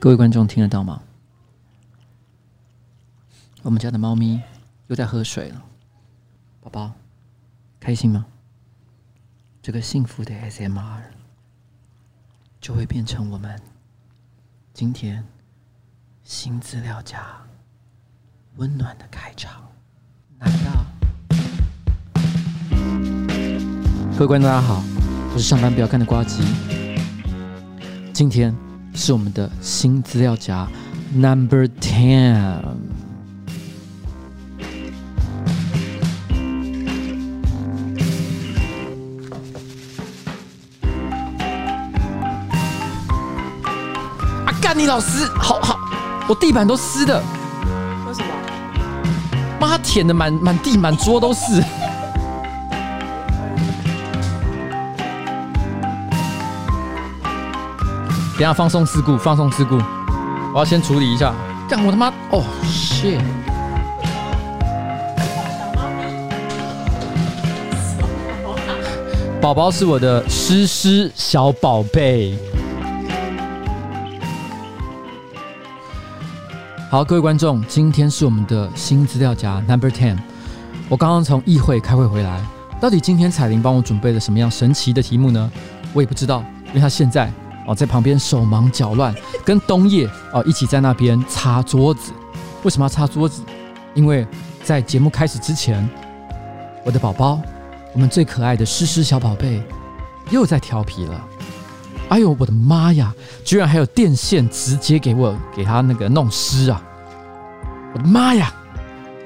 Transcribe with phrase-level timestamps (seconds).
[0.00, 1.02] 各位观众听得到吗？
[3.60, 4.40] 我们家的猫咪
[4.86, 5.62] 又在喝水了，
[6.62, 6.90] 宝宝
[7.78, 8.24] 开心吗？
[9.60, 11.02] 这个幸福的 SMR
[12.62, 13.60] 就会变成我们
[14.72, 15.22] 今天
[16.22, 17.36] 新资料夹
[18.56, 19.70] 温暖的开场。
[20.38, 20.86] 难道？
[24.14, 24.82] 各位观众大家好，
[25.34, 26.42] 我是上班不要看的呱吉，
[28.14, 28.69] 今天。
[29.02, 30.68] 是我们的新资料夹
[31.14, 32.34] Number Ten。
[32.34, 32.60] 啊，
[44.60, 45.78] 干你老师，好好，
[46.28, 47.22] 我地板都湿的。
[48.06, 48.28] 为什么？
[49.58, 51.64] 妈，舔的满满地满桌都是。
[58.40, 59.76] 等下放送事故，放送事故，
[60.54, 61.34] 我要先处理一下。
[61.68, 62.06] 干我他妈！
[62.30, 63.20] 哦，shit！
[69.42, 72.34] 宝宝是我的湿湿小宝贝。
[76.90, 80.16] 好，各位观众，今天是我们的新资料夹 Number Ten。
[80.88, 82.42] 我刚刚从议会开会回来，
[82.80, 85.52] 到底今天彩玲帮我准备了什么样神奇的题目呢？
[85.92, 87.30] 我也不知道，因为他现在。
[87.66, 92.12] 哦，在旁边手忙脚乱，跟东叶哦一起在那边擦桌子。
[92.62, 93.42] 为什么要擦桌子？
[93.94, 94.26] 因为
[94.62, 95.88] 在节目开始之前，
[96.84, 97.40] 我的宝宝，
[97.92, 99.62] 我们最可爱的诗诗小宝贝，
[100.30, 101.20] 又在调皮了。
[102.08, 103.14] 哎呦，我的妈呀！
[103.44, 106.82] 居然还有电线直接给我给他那个弄湿啊！
[107.94, 108.52] 我的妈呀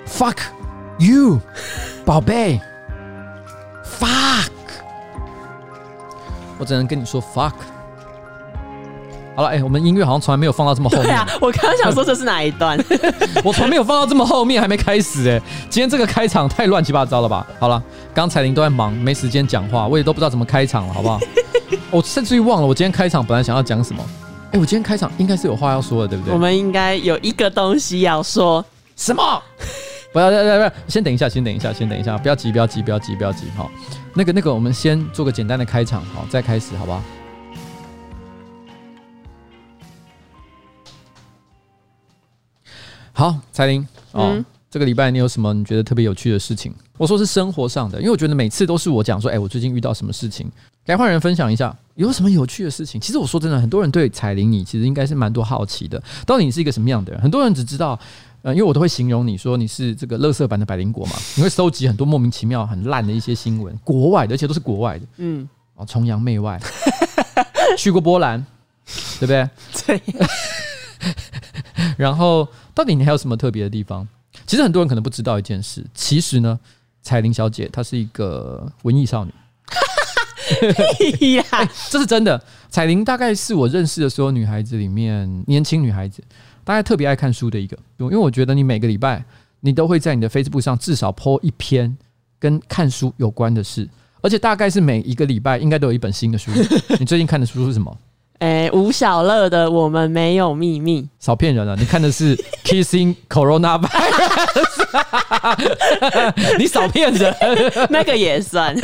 [0.07, 0.37] ！Fuck
[0.99, 1.41] you，
[2.05, 2.61] 宝贝
[3.99, 4.51] ！Fuck！
[6.59, 7.55] 我只能跟你说 fuck。
[9.35, 11.07] 好了，哎、欸，我们音乐好像从来没有放到这么后面。
[11.07, 12.79] 对啊，我刚刚想说这是哪一段？
[13.45, 15.41] 我从来没有放到这么后面，还没开始哎。
[15.69, 17.47] 今天这个开场太乱七八糟了吧？
[17.59, 17.83] 好了，
[18.15, 21.19] 刚才林都在忙，没时间讲话，我也都不知道怎么开场了，好不好？
[21.91, 24.05] 我甚至于忘了我今天开场本来想要讲什么。
[24.47, 26.33] 哎、欸，我今天开场应该是有话要说的，对不对？
[26.33, 28.65] 我们应该有一个东西要说。
[28.97, 29.43] 什么？
[30.13, 33.69] 不要，不要，不要，先等一下，先等一下，先等一下，不要急，不要急，不要急，不要急，好。
[34.15, 37.03] 那个，那个，我们先做个简单的开场，好，再开始，好不好？
[43.17, 46.75] 好，彩玲哦，嗯、这个礼拜你有什么你觉得特别有趣的事情？
[46.99, 50.51] 我说是生活上的，因为我觉得每次都是我讲说，哎，我最近遇到什么事情，
[50.85, 53.01] 该换人分享一下，有什么有趣的事情？
[53.01, 57.23] 其实我说真的，很多人对彩玲你其实应该是蛮多好奇的，到底你是一个什么样的人？
[57.23, 57.97] 很多人只知道，
[58.43, 66.61] 呃，因为我都会形容你说你是这个乐色版的百灵果嘛，你会收集很多莫名其妙、很烂的一些新闻，国外的，而且都是国外的，嗯，哦，崇洋媚外，
[67.79, 68.45] 去过波兰，
[69.21, 69.49] 对不对？
[69.87, 70.03] 对。
[71.97, 74.07] 然后，到底你还有什么特别的地方？
[74.47, 76.59] 其实很多人可能不知道一件事，其实呢，
[77.03, 79.33] 彩玲小姐她是一个文艺少女。
[81.21, 82.43] 欸，这是真的。
[82.69, 86.23] 彩玲大概是我认识的所有女孩子里面，年轻女孩子，
[86.65, 87.79] 大概特别爱看书的一个。
[87.99, 89.25] 因为我觉得你每个礼拜，
[89.61, 91.97] 你都会在你的 Facebook 上至少 po 一篇
[92.39, 93.89] 跟看书有关的事，
[94.21, 96.51] 而且大概是每一个礼拜应该都有一本新的书。
[96.99, 97.97] 你最近看的书是什么？
[98.41, 101.75] 哎，吴小乐的《我们没有秘密》，少骗人了！
[101.77, 104.75] 你看的是 《Kissing Corona Virus》，
[106.59, 107.35] 你少骗人，
[107.89, 108.77] 那个也算。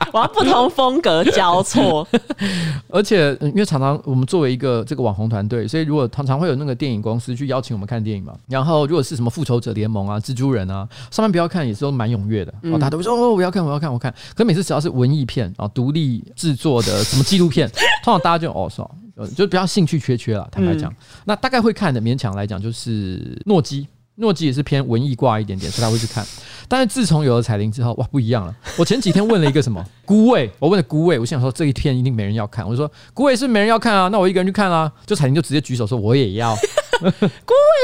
[0.12, 2.06] 我要不同风格交错，
[2.88, 14.12] 而且因为常常我们作为一个这个网红团队，所以如果常常会有那个电影公司去邀请我们看电影嘛，然后如果是什么复仇者联盟啊、蜘蛛人啊，上班不要看也是都蛮踊跃的，然后大家都会说哦，我要看，我要看，我看。
[14.34, 17.68] 可每次只要是文艺片啊、独立制作的什么纪录片，
[18.02, 18.90] 通常大家就哦说，
[19.36, 20.48] 就比较兴趣缺缺了。
[20.50, 20.92] 坦白讲，
[21.24, 23.86] 那大概会看的，勉强来讲就是诺基。
[24.20, 26.24] 诺基也是偏文艺挂一点点，所以他会去看。
[26.68, 28.54] 但是自从有了彩铃之后，哇，不一样了。
[28.76, 32.64] 我前几天问了一个什么 孤味，我问了孤味，我想说这一片一定没人要看。
[32.64, 34.90] 我就说孤味是没人要看啊，那我一个人去看啊。
[35.04, 36.54] 就彩铃就直接举手说我也要。
[37.00, 37.10] 孤味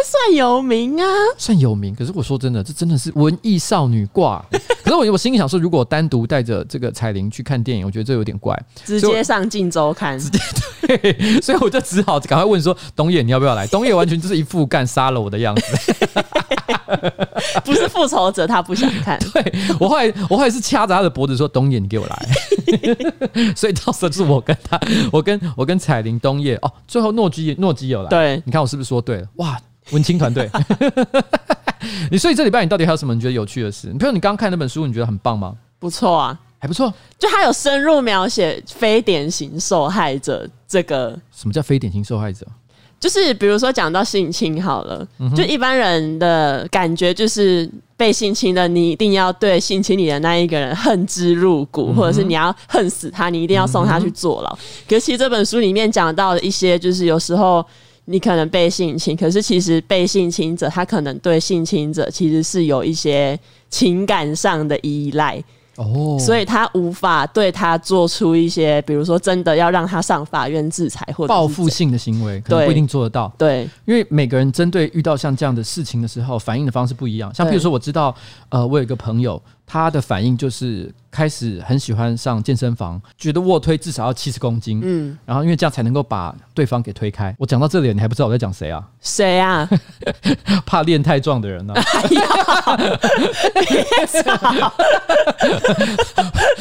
[0.04, 1.06] 算有名啊，
[1.38, 1.94] 算有名。
[1.94, 4.44] 可是我说真的，这真的是文艺少女挂。
[4.84, 8.56] 可是我我心里想说，如果单独带着这个彩铃去看电影，我觉得这有点怪。
[8.84, 10.38] 直接上镜周刊，直接
[10.86, 13.66] 对，所以我就只好赶快问说东野你要不要来？
[13.68, 15.94] 东野完全就是一副干杀了我的样子。
[17.64, 19.18] 不是复仇者，他不想看。
[19.32, 22.28] 对，我后来，我后来是掐着他的脖子说：“东野，你给我来。
[23.56, 24.78] ”所以到时候是我跟他，
[25.12, 28.08] 我跟我跟彩玲、东野哦，最后诺基诺基有来。
[28.08, 29.28] 对，你看我是不是说对了？
[29.36, 29.58] 哇，
[29.90, 30.50] 文青团队。
[32.10, 33.88] 你所以这礼拜你到底还有什么你觉得有趣的事？
[33.92, 35.54] 你比如你刚刚看那本书，你觉得很棒吗？
[35.78, 36.38] 不错啊。
[36.58, 36.92] 还不错。
[37.18, 41.16] 就他有深入描写非典型受害者这个。
[41.30, 42.46] 什么叫非典型受害者？
[42.98, 54.50] 就是比如说讲到性侵好了，嗯、就一般人的感觉就是被性侵的，你一定要对性侵你的那一个人恨之入骨，嗯、或者是你要恨死他，你一定要送他去坐牢。
[54.54, 54.58] 嗯、
[54.88, 57.64] 可是其实这本书里面讲到的一些，就是有时候
[58.06, 63.38] 你可能被性侵，可是其实被性侵者他可能对性侵者其实是有一些
[63.68, 65.42] 情感上的依赖。
[65.76, 66.20] 哦，oh.
[66.20, 73.32] 所以他无法对他做出一些，比如说真的要让他上法院制裁或者报复性的行为，可能不一定做得到。
[73.38, 77.32] 对，因为每个人针对遇到像这样的事情的时候，反应的方式不一样。
[77.34, 78.14] 像比如说，我知道，
[78.48, 79.40] 呃，我有一个朋友。
[79.66, 87.34] 他的反应就是开始很喜欢上健身房，觉得卧推至少要七十公斤，嗯，然后因为这样才能够把对方给推开。
[87.38, 88.82] 我讲到这里，你还不知道我在讲谁啊？
[89.00, 89.68] 谁啊？
[90.64, 91.82] 怕练太壮的人呢、啊？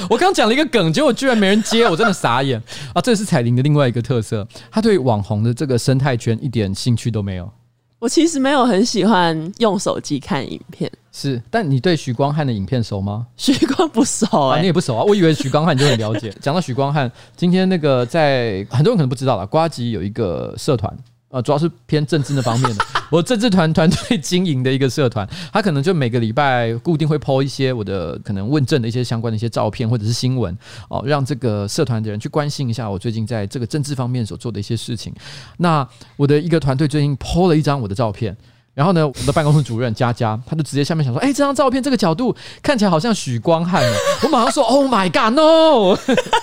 [0.09, 2.61] 我刚讲了一个梗，结果居然没人接，我真的傻眼
[2.93, 3.01] 啊！
[3.01, 7.51] 这是彩玲的另外一个特色，他对网红的这个生态圈一点兴趣都没有。
[7.99, 13.25] 我其实没有很喜欢用手机看影片，是，但你对许光汉的影片熟吗？
[13.37, 15.03] 许光不熟哎、欸啊，你也不熟啊？
[15.03, 16.33] 我以为许光汉你就很了解。
[16.41, 20.95] 讲到许光汉，今天那个在很多人可能不知道了，瓜吉有一个社团。
[21.29, 22.85] 呃，主要是偏政治那方面的。
[23.11, 30.57] 我政治团团队经营的一个社团，他可能就每个礼拜固定会抛一些我的可能问政的一些相关的一些照片或者是新闻
[30.89, 35.13] 哦，让这个社团的人去关心一下我最近在这个政治方面所做的一些事情。
[35.57, 38.35] 那我的一个团队最近抛了一张我的照片。
[38.75, 43.81] 然后呢，我的办公室主任佳佳，他就直接下面想说：“哎，这张照片这个角度看起来好像许光汉。”
[44.21, 45.97] 我马上说：“Oh my god, no！”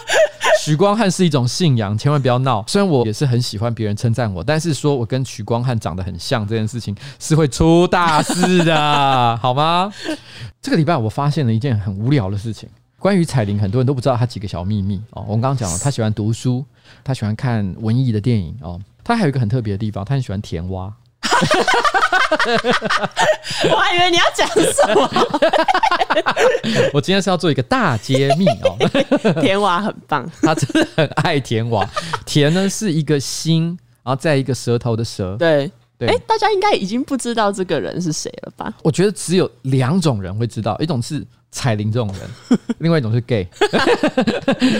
[0.64, 2.64] 许光汉是一种信仰，千万不要闹。
[2.66, 9.92] 虽然我也是很喜欢别人称赞我，但是说我跟许光汉长得很像这件事情是会出大事的， 好吗？
[10.62, 12.66] 这个礼拜我发现了一件很无聊的事情，
[12.98, 15.22] 关于彩玲，很多人都不知道她几个小秘密哦。
[15.28, 16.64] 我们刚刚讲了，她喜欢读书，
[17.04, 18.80] 她喜欢看文艺的电影哦。
[19.04, 20.90] 她还有一个很特别的地方，她很喜欢甜蛙。
[23.70, 25.10] 我还以为你要讲什么。
[26.92, 28.76] 我今天是要做一个大揭秘哦。
[29.40, 31.88] 田娃很棒，他真的很爱田娃。
[32.24, 35.36] 田呢是一个心，然后再一个舌头的舌。
[35.38, 38.72] 对对，哎，大家应该已经不知道这个人是谁了吧？
[38.82, 43.46] 我觉得只有两种人会知道，一种是彩铃这种人，另外一种是 gay。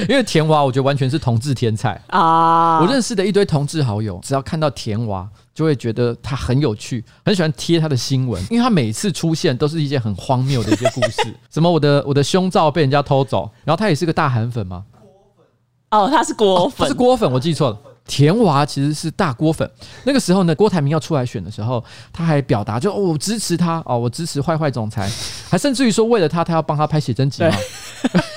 [0.09, 2.81] 因为田娃，我觉得完全是同志天才啊！
[2.81, 5.29] 我认识的一堆同志好友，只要看到田娃。
[5.55, 14.85] 就会觉得他很有趣，很喜欢贴他的新闻，因为他每次出现都是一件很荒谬的一些故事， 什么我的我的胸罩被人家偷走，然后他也是个大韩粉吗？
[15.91, 17.79] 哦，他是郭粉，哦、是郭粉，我记错了。
[18.05, 19.71] 田娃其实是大郭粉。
[20.05, 25.09] 那个时候呢，郭台铭要出来选的时候，他还表达就哦，我支持他哦，我支持坏坏总裁，
[25.49, 27.51] 还甚至于说为了他，他要帮他拍写真集嘛。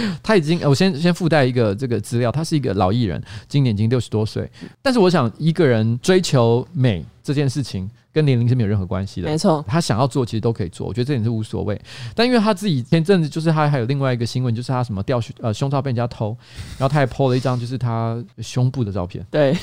[0.22, 4.50] 他已经，我先先附带一个这个资料，他是一个老艺人，今年已经六十多岁。
[4.82, 9.64] 但是我想，一个人追求美这件事情跟年龄是没有任何关系的，没错。
[9.68, 11.80] 他想要做，其实都可以做，我觉得这点是无所谓。
[12.14, 16.36] 但因为他自己前阵子就是他还有另外一个新闻，就是他什么掉胸呃胸罩被人家偷，
[16.78, 19.56] 然后他还 po 了一张就是他胸部的照片，对，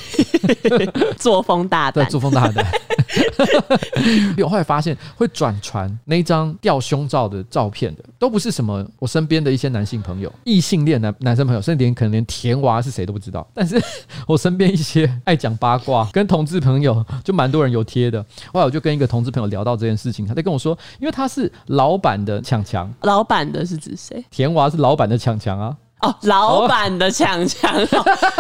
[1.18, 2.66] 作风大胆，对，作风大胆。
[4.44, 13.48] 我后来发现，会转传那一张吊胸罩的照片的，都不是什么我身边的一些男性朋友、异性恋男男生朋友，甚至连可能连甜娃是谁都不知道。
[13.54, 13.82] 但是
[14.28, 18.24] 我身边一些爱讲八卦、跟同志朋友，就蛮多人有贴的。
[18.54, 24.24] 后来我就跟一个同志朋友聊到这件事情，他在跟我说，因为他是老板的强强，老板的是指谁？
[24.30, 25.76] 甜娃是老板的强强啊。
[26.06, 27.74] 哦， 老板的强强，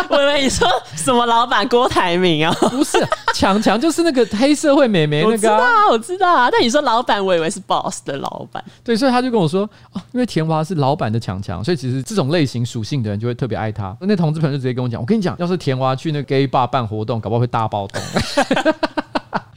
[0.10, 2.56] 我以为你说什么老板郭台铭啊？
[2.60, 5.32] 不是，强强就是那个黑社会美眉那个。
[5.32, 6.50] 我知道啊，我知道啊。
[6.52, 8.64] 但你说老板，我以为是 boss 的老板。
[8.84, 9.62] 对，所以他就跟我说，
[9.94, 13.96] 哦，因为田娃是老板的强强，所以其实这种类型属性的人就会特别爱他。
[14.02, 18.02] 那同志朋友就直接跟我讲，我跟你讲，要是田娃去那个 gay bar 办活动，搞不好会大暴动。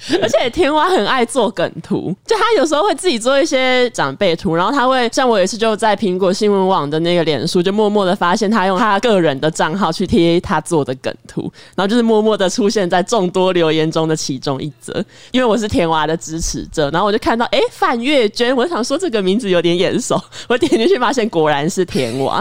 [0.23, 11.43] 而且田娃很爱做梗图，就他有时候会自己做一些长辈图，然后他会像我有一次就在苹果新闻网的那个脸书，就默默的发现他用他个人的账号去贴他做的梗图，
[11.75, 15.05] 然后就是默默的出现在众多留言中的其中一则。
[15.33, 22.38] 因为我是田娃的支持者，然后我就看到哎、欸、范月娟，我想说这个名字有点眼熟， 我点进去发现果然是田娃。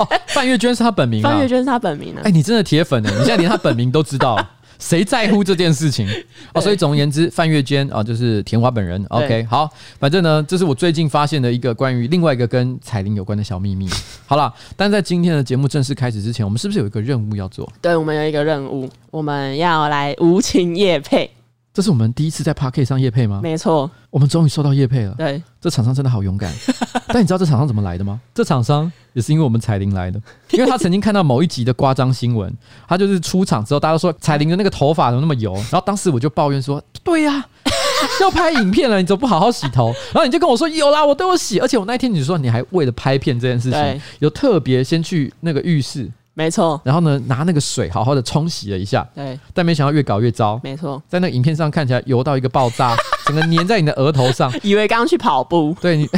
[0.00, 2.20] 哦，范月娟是他本名，范月娟是他本名啊。
[2.20, 3.10] 哎、欸，你真的铁粉呢？
[3.10, 4.36] 你现在连他本名都知道。
[4.78, 6.08] 谁在乎这件事情
[6.54, 6.60] 哦？
[6.60, 9.04] 所以总而言之，范月娟啊，就是田华本人。
[9.08, 9.68] OK，好，
[9.98, 13.88] 反正呢，这是我最近发现的一个关于另外一个跟彩铃有关的小秘密。
[14.26, 17.70] 好了，但在今天的节目正式开始之前，我们是不是有一个任务要做？
[17.80, 21.30] 对，我们有一个任务，我们要来无情夜配。
[21.78, 23.38] 这是我们第一次在 Podcast 上夜配吗？
[23.40, 25.14] 没错，我们终于收到夜配了。
[25.16, 26.52] 对，这厂商真的好勇敢。
[27.06, 28.20] 但你知道这厂商怎么来的吗？
[28.34, 30.20] 这厂商也是因为我们彩铃来的，
[30.50, 32.52] 因为他曾经看到某一集的夸张新闻，
[32.88, 37.46] 他就是出场之后，大家都说彩铃的那个头发怎么那么油，然后当时我就抱怨说：“对呀、啊，
[38.22, 46.10] 要拍影片了，你怎么不好好洗头？”然后你就跟我说：“有啦，我都有洗。”而且我那天你说你还为了拍片这件事情，有特别先去那个浴室。
[46.38, 50.60] 没错，然后呢，拿那个水好好的冲洗了一下，对，但没想到越搞越糟。
[50.62, 55.76] 没错，在那个影片上看起来油到一个爆炸， 整个粘在你的额头上，以为刚刚去跑步。
[55.80, 56.08] 对你，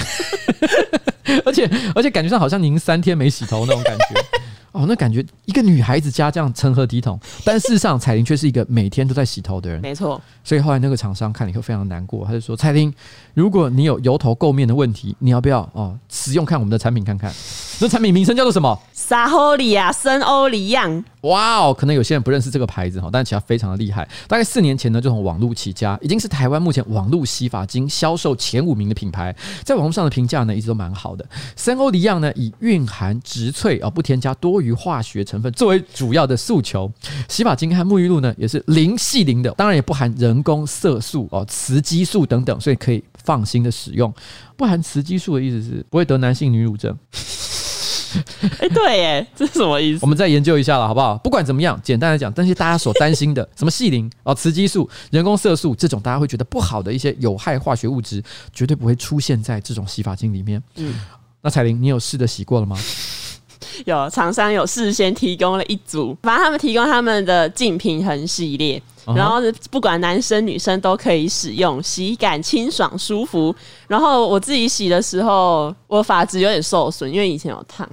[1.46, 4.04] 而且而且感觉上好像您三天没洗头那种感觉。
[4.72, 7.18] 哦，那感觉一个女孩子家这样成何体统？
[7.44, 9.80] 但事实上，彩玲却是一个每天都在洗头的人。
[9.82, 12.92] 没错，所以后来那个厂商看了以后非常难过，他就说：“彩玲，
[13.34, 17.32] 如果你有油头垢面的问题，你要不要哦使用看我们的产品看看？
[17.80, 18.78] 那产品名称叫做什么？
[18.92, 21.04] 沙欧里亚森欧里漾。
[21.22, 24.08] 哇哦，可能有些人不认识这个牌子哈，但其实非常的厉害。
[24.26, 29.34] 大概四年前呢，就从网络起家，已经是台湾目前网络洗发精销售前五名的品牌，
[29.64, 31.26] 在网络上的评价呢一直都蛮好的。
[31.56, 36.90] 森欧迪漾呢以蕴含植萃而，不添加多余化学成分作为主要的诉求。
[37.28, 44.12] 洗发精和沐浴露呢也是零系零的，当然也不含人工色素哦、雌激素等等，所以可以放心的使用。
[44.56, 46.96] 不含雌激素的意思是不会得男性女乳症。
[48.59, 50.00] 哎、欸，对耶，这是什么意思？
[50.02, 51.17] 我们再研究一下了，好不好？
[51.19, 60.62] 不管怎么样，简单来讲，但是大家所担心的 什么细灵哦、雌激素、人工色素这种大家会觉得不好的一些有害化学物质，绝对不会出现在这种洗发精里面。
[60.76, 60.95] 嗯，
[61.43, 62.76] 那彩玲，你有试着洗过了吗？
[63.87, 68.83] 有，厂商有事先提供了一组，反正他们提供他们的净平衡系列，
[69.14, 69.37] 然后
[69.71, 73.55] 不管男生女生都可以使用，洗感清爽舒服。
[73.87, 77.88] 然后我自己洗的时候，我发质有点受损，因为以前有烫。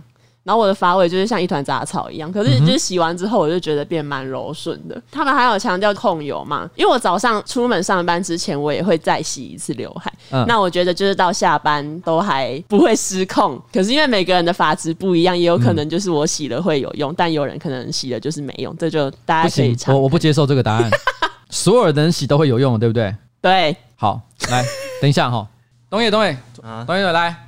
[0.48, 4.96] 然后我的发尾就是像一团杂草一样，可是就是洗完之后，我就觉得变蛮柔顺的。
[4.96, 10.10] 嗯、他们还有强调控油嘛，因为我早上出门上班之前，我也会再洗一次刘海。
[10.30, 13.62] 嗯、那我觉得就是到下班都还不会失控。
[13.74, 18.74] 可是因为每个人的发质不一样，也有可能就是我洗了会有用，嗯、但有人可能洗了就是没用。
[18.78, 19.94] 这就大家可以尝。
[19.94, 20.90] 我我不接受这个答案。
[21.50, 23.14] 所有人洗都会有用，对不对？
[23.42, 23.76] 对。
[23.98, 24.64] 好，来，
[25.02, 25.46] 等一下哈，
[25.90, 26.38] 东野，东野，
[26.86, 27.47] 东野，来。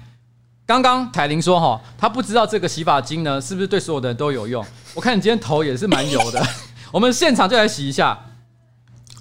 [0.70, 4.64] 刚刚彩铃说哈，她不知道这个洗发精呢是不是对所有的人都有用。
[4.94, 6.40] 我看你今天头也是蛮油的，
[6.94, 8.16] 我们现场就来洗一下。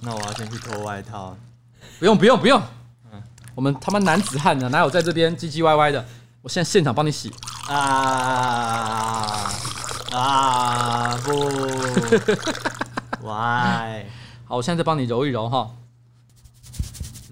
[0.03, 1.35] 那我要先去脱外套。
[1.97, 2.61] 不用不用不用，
[3.11, 3.19] 嗯，
[3.55, 6.05] 我们他妈男子汉呢，哪有在这边唧唧歪歪的？
[6.43, 7.33] 我现在现场帮你洗。
[7.67, 9.51] 啊
[10.11, 11.31] 啊不，
[13.25, 14.05] Why？
[14.45, 15.71] 好，我现在再帮你揉一揉哈。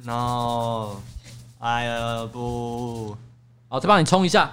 [0.03, 0.95] No，
[1.59, 3.15] 哎呀不。
[3.69, 4.49] 好，再帮你冲一下。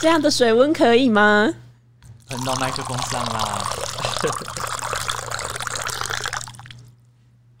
[0.00, 1.48] 这样的水温可以吗？
[2.28, 3.58] 喷到麦克风上啦。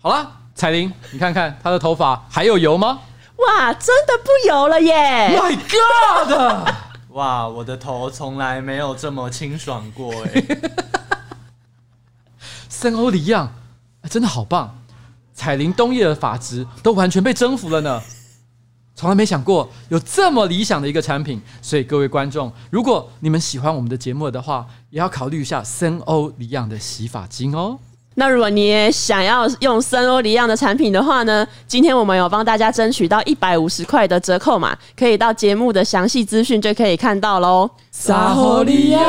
[0.00, 3.00] 好了，彩铃，你看看她的头发还有油吗？
[3.36, 6.74] 哇，真的不油了耶！My God！
[7.16, 10.44] 哇，我的头从来没有这么清爽过哎。
[12.68, 13.48] 森欧里漾，
[14.08, 14.78] 真的好棒！
[15.34, 18.00] 彩铃冬夜的发质都完全被征服了呢。
[19.00, 27.78] 从来没想过有这么理想的一个产品，所以各位观众，如果你们喜欢我们的节目的话，也要考虑一下森欧里养的洗发精哦。
[28.16, 37.70] 那如果你也想要用森欧里样的产品的话呢，今天我们有帮大家争取到一百五十块的折扣码，可以到节目的详细资讯就可以看到喽。
[37.92, 39.00] 撒欧里漾。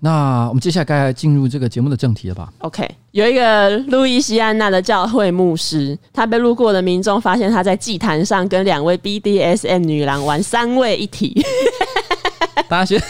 [0.00, 11.42] 那我们接下来该进入这个节目的正题了吧？OK，有一个路易西安那的教会牧师，他被路过的民众发现他在祭坛上跟两位 BDSM 女郎玩三位一体。
[12.68, 13.02] 大家先。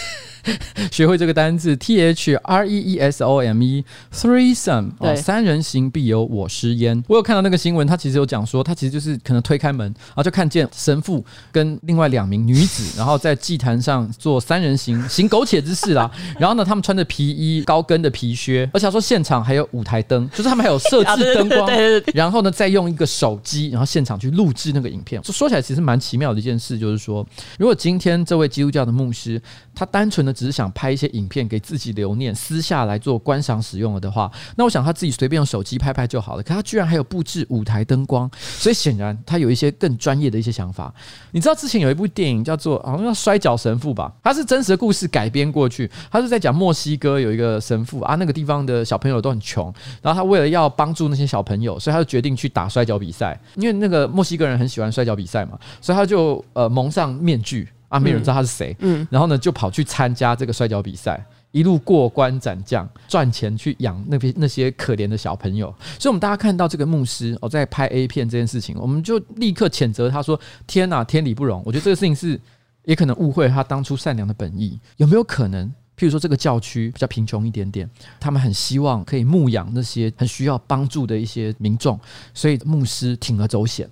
[0.91, 7.03] 学会这个单字 T H R E E S O M E，threesome，哦，三人行必有我师焉。
[7.09, 16.11] 我有看到那个新闻，他其实有讲说，他其实就是可能推开门，然后就看见神父跟另外两名女子， 然后在祭坛上做三人行，行苟且之事啦。
[16.39, 21.69] 然后呢，他们穿着皮衣、高跟的皮靴，而且他说现场还有舞台灯，就是他们还有设置灯光。
[22.15, 25.23] 然后呢，再用一个手机，然后现场去录制那个影片。
[25.25, 27.27] 说起来其实蛮奇妙的一件事，就是说，
[27.59, 29.41] 如果今天这位基督教的牧师，
[29.75, 36.43] 他单纯的只是想拍一些影片给自己留念，私下来做观赏使用了的话，那我想他自己随便用手机拍拍就好了。
[36.43, 40.93] 可他居然还有布置舞台灯光，所以显然他有一些更专业的一些想法。
[41.33, 44.13] 你知道之前有一部电影叫做好像叫《摔跤神父》吧？
[44.23, 53.39] 他是真实的故事改编过去，他是在讲墨西哥有一个神父啊，那个地方的小朋友都很穷，然后他为了要帮助那些小朋友，所以他就决定去打摔跤比赛。
[53.57, 57.69] 因为那个墨西哥人很喜欢摔跤比赛嘛，所以他就呃蒙上面具。
[57.93, 65.67] 啊，没有人知道他是谁，嗯，然后呢，就跑去参加这个摔跤比赛，一路过关斩将，赚钱去养那边那些可怜的小朋友。
[65.99, 72.41] 所以，我们大家看到这个牧师哦，在拍 A 片这件事情，我们就立刻谴责他说：“天哪，天理不容！”我觉得这个事情是
[72.85, 75.71] 也可能误会他当初善良的本意，有没有可能？
[75.95, 82.01] 譬如说，这个教区比较贫穷一点点，他们很希望可以牧养那些很需要帮助的一些民众，
[82.33, 83.89] 所以牧师铤而走险。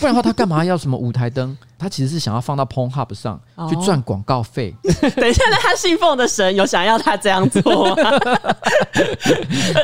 [0.00, 1.56] 不然的话，他干嘛要什么舞台灯？
[1.78, 4.74] 他其实是想要放到 Pornhub 上去赚广告费。
[5.16, 7.62] 等一下，那他信奉的神有想要他这样做
[7.94, 7.96] 吗？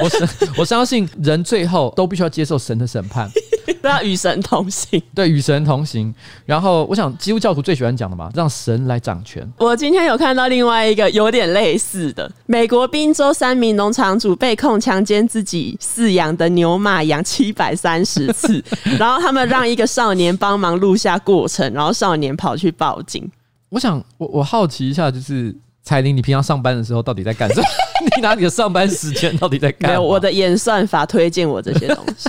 [0.02, 0.10] 我
[0.58, 3.30] 我相信人最后都必须要接受神的审判。
[3.82, 6.12] 都要与神同行，对，与神同行。
[6.44, 9.48] 然后，我想基督教徒最喜欢讲的嘛，让神来掌权。
[9.56, 18.62] 我今天有看到另外一个有点类似的，美国宾州三名农场主被控强奸自己饲养的牛马羊七百三十次，
[18.98, 23.26] 然后他们让一个少年帮忙录下过程，然后少年跑去报警。
[23.70, 27.66] 我想，我我好奇一下，就是彩玲，你平常上班的时候到底在干什么？
[28.14, 29.92] 你拿你的上班时间到底在干？
[29.92, 32.28] 没有，我的演算法推荐我这些东西。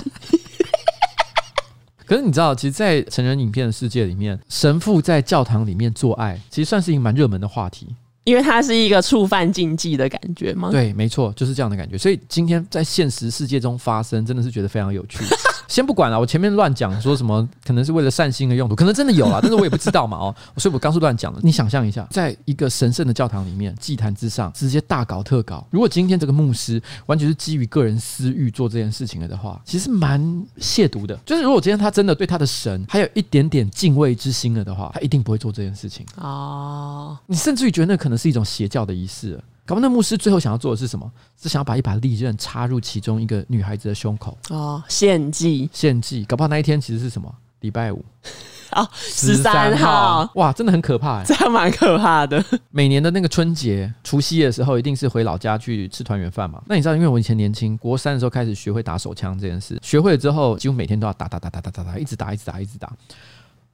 [2.06, 7.94] 可是你知道，其实，在成人影片的世界里面，神父在教堂里面做爱，其实算是一个蛮热门的话题，
[8.24, 10.70] 因为它是一个触犯禁忌的感觉吗？
[10.70, 11.98] 对，没错，就是这样的感觉。
[11.98, 15.18] 所以今天在现实世界中发生，真的是觉得非常有趣。
[15.72, 21.40] 先不管了，我前面乱讲说什么，可能是为了善心的用途，可能真的有啦， 但是我也不知道嘛哦，所以我刚是乱讲的。
[21.42, 25.66] 你想象一下，在一个神圣的教堂里面，祭坛之上直接大搞特搞。
[25.70, 30.20] 如果今天这个牧师完全是基于个人私欲做这件事情了的话，其实蛮
[30.58, 31.18] 亵渎的。
[31.24, 37.16] 就是如果今天他真的对他的神还有一点点敬畏之心了的话，他一定不会做这件事情哦。
[37.26, 39.42] 你甚至于觉得那可能是一种邪教的仪式。
[39.64, 41.10] 搞不好那牧师最后想要做的是什么？
[41.40, 46.24] 是想要把一把利刃插入其中一个女孩子的胸口哦，献祭，献祭。
[46.24, 47.32] 搞不好那一天其实是什么？
[47.60, 48.04] 礼拜五
[48.74, 50.28] 哦，十三号。
[50.34, 52.44] 哇，真的很可怕哎，这样蛮可怕的。
[52.70, 56.60] 每年的那个春节、除夕的时候，一定是回老家去吃团圆饭嘛。
[56.66, 62.92] 那你知道，因为我以前年轻，国三的时候开始学会打手枪这件事，学会了之后，几乎每天都要打打打打打打打，一直打一直打一直打。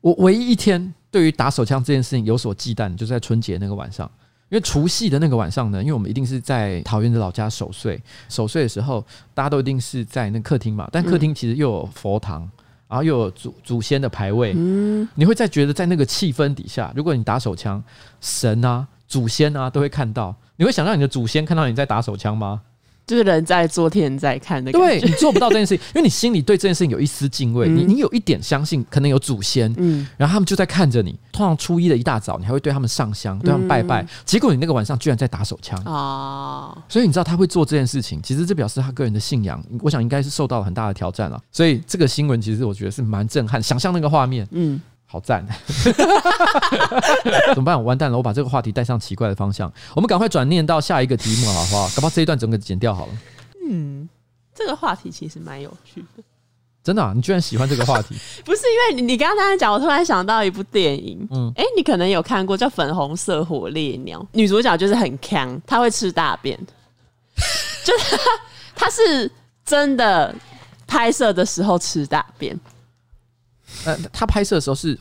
[0.03, 4.11] 我唯一一天对于打手枪这件事情有所忌惮，就是在春节那个晚上。
[4.49, 12.49] 因为除夕的那个晚上呢，因为我们一定是在桃园的老家守岁，守岁的时候大家都一定是在那客厅嘛，但客厅其实又有佛堂，
[12.89, 17.83] 然后又有祖祖先的牌位，嗯，你会在觉得在那个气氛底下，如果你打手枪，
[18.21, 22.63] 神啊、祖先啊都会看到，你会想让你的祖先看到你在打手枪吗？
[23.09, 31.19] 就是人在做天在看的感觉，对，你做不到这件事情，因为你心里对这件事情有一丝敬畏，你你有一点相信，可能有祖先，嗯，然后他们就在看着你。
[31.33, 34.07] 通常初一的一大早，你还会对他们上香，对他们拜拜。
[34.27, 36.77] 结果你那个晚上居然在打手枪啊！
[36.89, 41.41] 所以你知道他会做这件事情，其实这表示他个人的信仰，我想应该是受到了很大的挑战了。
[41.51, 44.81] 所以这个新闻其实我觉得是蛮震撼，想象那个画面，嗯。
[45.11, 45.43] 好赞！
[47.55, 47.79] 怎么办？
[47.79, 48.17] 我完蛋了！
[48.19, 49.73] 我把这个话题带上奇怪的方向。
[49.97, 51.89] 我们赶快转念到下一个题目，好不好？
[51.89, 53.13] 搞不好这一段整个剪掉好了。
[53.67, 54.07] 嗯，
[54.55, 56.23] 这个话题其实蛮有趣的。
[56.85, 57.13] 真的啊？
[57.15, 58.15] 你居然喜欢这个话题？
[58.45, 61.27] 不是因为你，你刚刚讲，我突然想到一部电影。
[61.31, 66.55] 嗯，哎，你可能有看过叫《粉红色火烈鸟》，女主角就是很强，她会吃大便。
[67.83, 68.23] 就是她，
[68.75, 69.31] 她是
[69.65, 70.35] 真的
[70.87, 72.59] 拍摄的时候吃大便。
[73.85, 74.99] 呃，他拍摄的时候是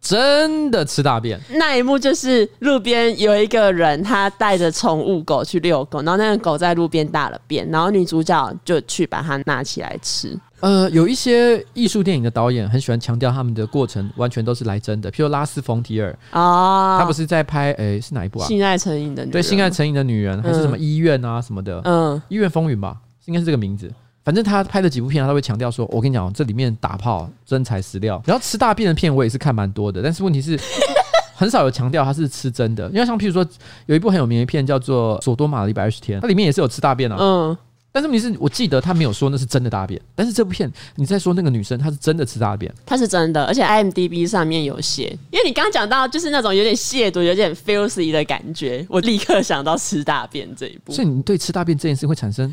[0.00, 1.40] 真的吃大便。
[1.50, 10.38] 那一幕就是路边有一个人，他带着宠物狗去遛狗，然后那个狗在路边大了便，然后女主角就去把它拿起来吃。
[10.60, 18.46] 呃，有一些艺术电影的导演很喜欢强调他们的过程完全都是来真的，譬如拉斯冯提尔啊，他不是在拍诶、欸、是哪一部啊？
[18.46, 19.30] 性爱成瘾的女人。
[19.30, 21.80] 对，性爱成瘾的女人，还是什么医院啊什么的？
[21.84, 23.90] 嗯，医院风云吧，应该是这个名字。
[24.24, 30.02] 反正他拍的几部片，他都会强调说：“我跟你讲，这里面打炮真材实料。”然后吃大便的片，我也是看蛮多的。
[30.02, 30.58] 但是问题是，
[31.36, 32.88] 很少有强调他是吃真的。
[32.88, 33.46] 因为像譬如说，
[33.84, 37.16] 有一部很有名的片叫做《索多玛的一百二十天》，它里面也是有吃大便啊。
[37.20, 37.56] 嗯。
[37.92, 40.00] 但是问题是，我记得他没有说那是真的大便。
[40.16, 45.16] 但是这部片你在说那个女生，她是真的吃大便，她是真的，而且 IMDB 上面有写。
[45.30, 50.92] 因为你刚刚讲到就是那种有点亵渎、有点 filthy 的感觉，我立刻想到吃大便这一部。
[50.92, 52.52] 所以你对吃大便这件事会产生？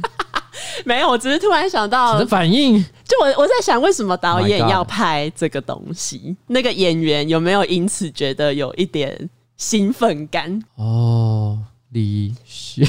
[0.86, 6.36] 没有，我只是突然想到，你的反应就我我在想，为什么导演要拍这个东西？
[6.48, 10.62] 那个演员有没有因此觉得有一点兴奋感？
[10.76, 11.58] 哦，
[11.90, 12.86] 李雪，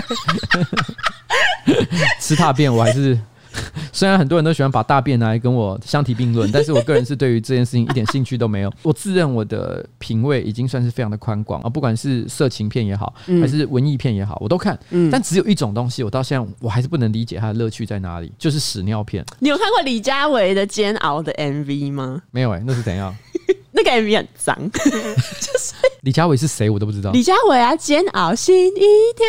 [2.20, 3.18] 吃大便我还是。
[3.92, 8.72] 虽然很多人都喜欢把大便拿来跟我相提并论，但是我个人是对于这件事情一点兴趣都没有。
[8.82, 14.78] 我自认我的品味已经算是非常的宽广啊，不管是色情片也好，还是文艺片也好，我都看。
[15.10, 19.24] 但只有一种东西，我到现在我还是不能理解它的乐趣在哪里，就是屎尿片。
[19.38, 22.22] 你有看过李佳薇的《煎熬》的 MV 吗？
[22.30, 23.14] 没有哎、欸，那是怎样？
[23.72, 24.80] 那个 MV 很脏， 就
[25.58, 27.10] 是李佳伟是谁我都不知道。
[27.12, 28.80] 李佳伟啊，煎熬心一
[29.16, 29.26] 跳，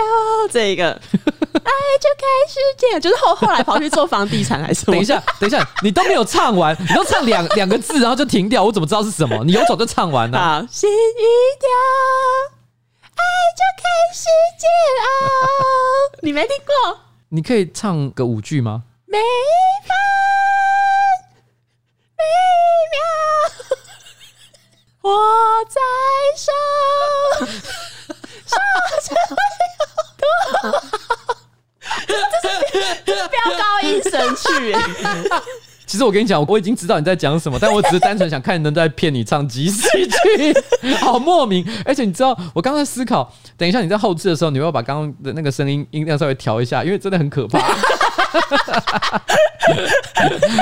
[0.52, 4.86] 这个 爱就开始这样，就是后后来跑去做房地产还是？
[4.86, 9.44] 等一下，等一下，你都没有唱完，你都唱两两个字，然后就停掉，我怎么知道是什么？
[9.46, 10.38] 你有种就唱完了。
[10.38, 11.24] 好，心一
[11.60, 11.68] 跳，
[13.14, 13.22] 爱
[13.58, 14.26] 就开始
[14.58, 14.70] 煎
[15.04, 17.00] 熬，你没听过？
[17.30, 18.84] 你可以唱个五句吗？
[19.06, 19.90] 每分
[22.18, 22.24] 每
[22.92, 23.02] 秒。
[25.12, 25.18] 我
[25.68, 25.76] 在
[26.38, 26.48] 手，
[28.46, 28.56] 手
[29.04, 29.84] 着有
[30.18, 30.24] 多
[30.62, 30.72] 好？
[32.08, 32.56] 这是
[33.06, 34.44] 这是飙高音神曲。
[35.86, 41.68] 其实我跟你讲，我已经知道你在讲什么，但我只是单纯想看你能在骗你唱即兴剧，好莫名。
[41.84, 47.60] 而且你知道，我刚才思考，等一下你在后置的时候，你要把刚刚的那个声音音量稍微调一下，因为真的很可怕。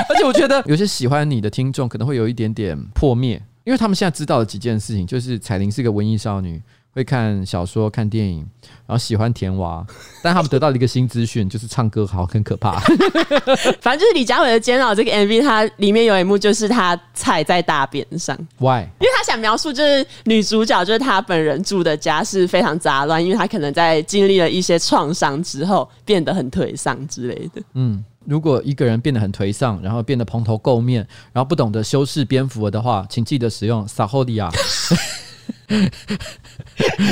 [0.08, 3.40] 而且我觉得有些喜欢你的听众可能会有一点点破灭。
[3.64, 6.60] 因为他们现在知道的几件事情，就是彩玲是个文艺少女，
[6.92, 8.38] 会看小说、看电影，
[8.86, 9.86] 然后喜欢甜娃。
[10.22, 12.80] 但他们得到了一个新资讯，就是唱歌好很可怕。
[13.80, 18.36] 反正就是李佳伟的《煎熬》这个 MV，它里面有一幕就是他踩在大便上。
[18.58, 18.80] Why？
[18.98, 27.62] 因为他想描述就是女主角就是她本人住的家是非常杂乱，因为她可能在经历了一些创伤之后变得很颓丧之类的。
[27.74, 28.04] 嗯。
[28.30, 34.48] 如果一个人变得很颓丧，然后变得蓬头垢面，然后不懂得修饰蝙蝠的话，请记得使用撒后利亚。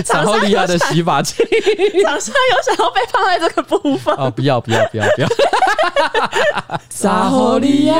[0.04, 1.36] 撒后利亚的洗发精，
[2.04, 4.30] 厂商有想要被放在这个部分哦？
[4.30, 5.28] 不要不要不要不要！
[6.90, 7.94] 撒后利亚，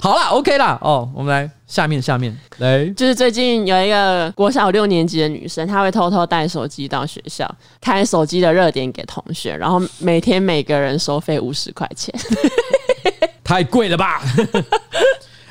[0.00, 0.78] 好啦，OK 啦。
[0.82, 12.14] 哦，我们来下面下面来，就是最近有一个国小六年级的女生，她会偷偷带手机到学校，开手机的热点给同学，然后每天每个人收费五十块钱，
[13.42, 14.20] 太贵了吧？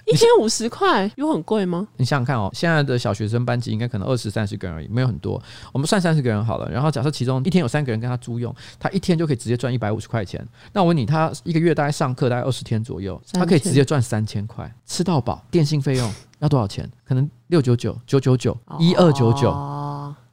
[0.12, 1.88] 一天五十块有很贵吗？
[1.98, 5.42] 你想想看哦，现在的小学生班级应该可能二十三十个人而已，没有很多。
[5.72, 10.46] 我们算三十个人好了，然后假设其中一天有三个人跟他租用，他一天就可以直接赚一百五十块钱。
[10.74, 16.89] 那我问你，他一个月大概上课大概二十天左右，他可以直接赚三千块，吃到饱，电信费用要多少钱？
[17.06, 19.52] 可能六九九、九九九、一二九九。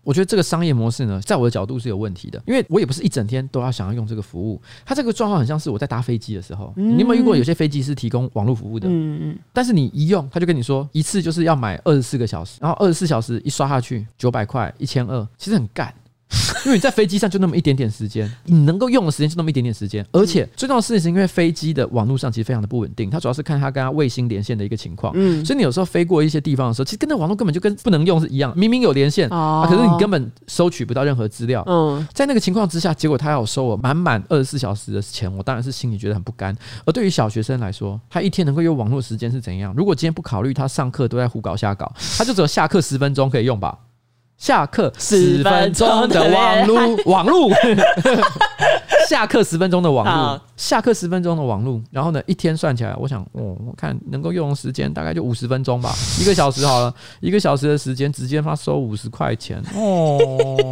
[0.03, 4.61] 我觉得这个商业模式呢，在我的角度是有问题的，因为我也不是一整天都要想要用这个服务。
[4.85, 8.89] 它这个状况很像是我在搭飞机的时候，你有没有遇过有些飞机是提供网络服务的？
[8.89, 9.39] 嗯嗯。
[9.53, 15.93] 但是你一用，他就跟你说一次就是要买二十四个小时，然后二十四小时一刷下去九百块、一千二，其实很干。
[16.65, 36.57] 因为你在飞机上就那么一点点时间，你能够用的时间就那么一点点时间，而且最重要的事情是因为飞机的网络上其实非常的不稳定，它主要是看它跟它卫星连线的一个情况，嗯，所以你有时候飞过一些地方的时候，其实跟那网络根本就跟不能用是一样，明明有连线，啊，可是你根本收取不到任何资料，嗯，在那个情况之下，结果他要收我满满二十四小时的钱，我当然是心里觉得很不甘。
[36.85, 39.75] 而对于小学生来说，他一天能够用网络时间是怎样？
[39.77, 43.77] 如果今天不考虑他上课都在胡搞瞎搞，他就只有下课十分钟可以用吧？
[44.41, 47.51] 下课十分钟的网路，网路。
[49.07, 51.83] 下课十分钟的网路，下课十分钟的网路。
[51.91, 60.17] 然后呢，一天算起来，我想，哦，我看能够用时间大概就五十分钟吧， 一个小时好了，一个小时的时间，直接他收五十块钱哦。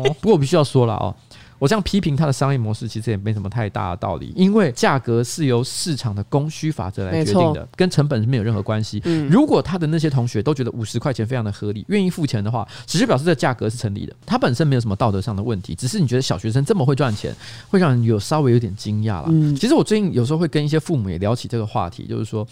[0.22, 1.14] 不过我必须要说了哦。
[1.58, 9.02] 我这样批评他的商业模式，其实也没什么太大的道理，因为价格是由市场的供需法则来决定的，跟成本是没有任何关系。
[9.28, 17.34] 如果他的那些同学都觉得五十块钱非常的合理，愿意付钱的话，只是表示这价格是成立的，他本身没有什么道德上的问题，只是你觉得小学生这么会赚钱，
[17.68, 19.56] 会让人有稍微有点惊讶了。
[19.56, 22.46] 其实我最近有时候会跟一些父母也聊起这个话题，就是说，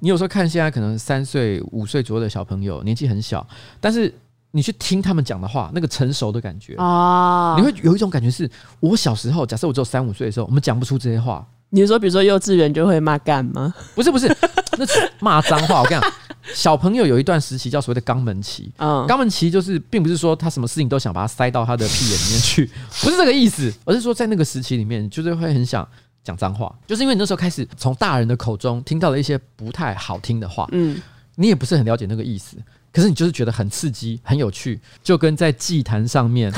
[0.00, 3.46] 你有时候看现在可能三岁、五岁左右的小朋友，年纪很小，
[3.80, 4.12] 但是。
[4.58, 11.46] 你去听他们讲的话，那个成熟的感觉啊，你会有一种感觉是，我小时候，假设我只有三五岁的时候，我们讲不出这些话。
[11.70, 13.72] 你说，比如说幼稚园就会骂干吗？
[13.94, 14.26] 不是不是，
[14.76, 15.80] 那是骂脏话。
[15.82, 16.12] 我跟你讲，
[16.52, 18.72] 小朋友有一段时期叫所谓的肛门期。
[18.78, 22.68] 嗯，肛门期就是，并不是说他什么事情都想把它塞到他的屁眼里面去，
[23.04, 25.86] 不是这个意思，而是说在那个时期里面，就是会很想
[26.24, 30.66] 讲脏话，就是因为你那时候开始从大人的口中听到了一些不太好听的话。
[30.72, 31.00] 嗯，
[31.36, 32.56] 你也不是很了解那个意思。
[32.90, 36.50] 可是你就是觉得很刺激、很有趣，就跟在祭坛上面，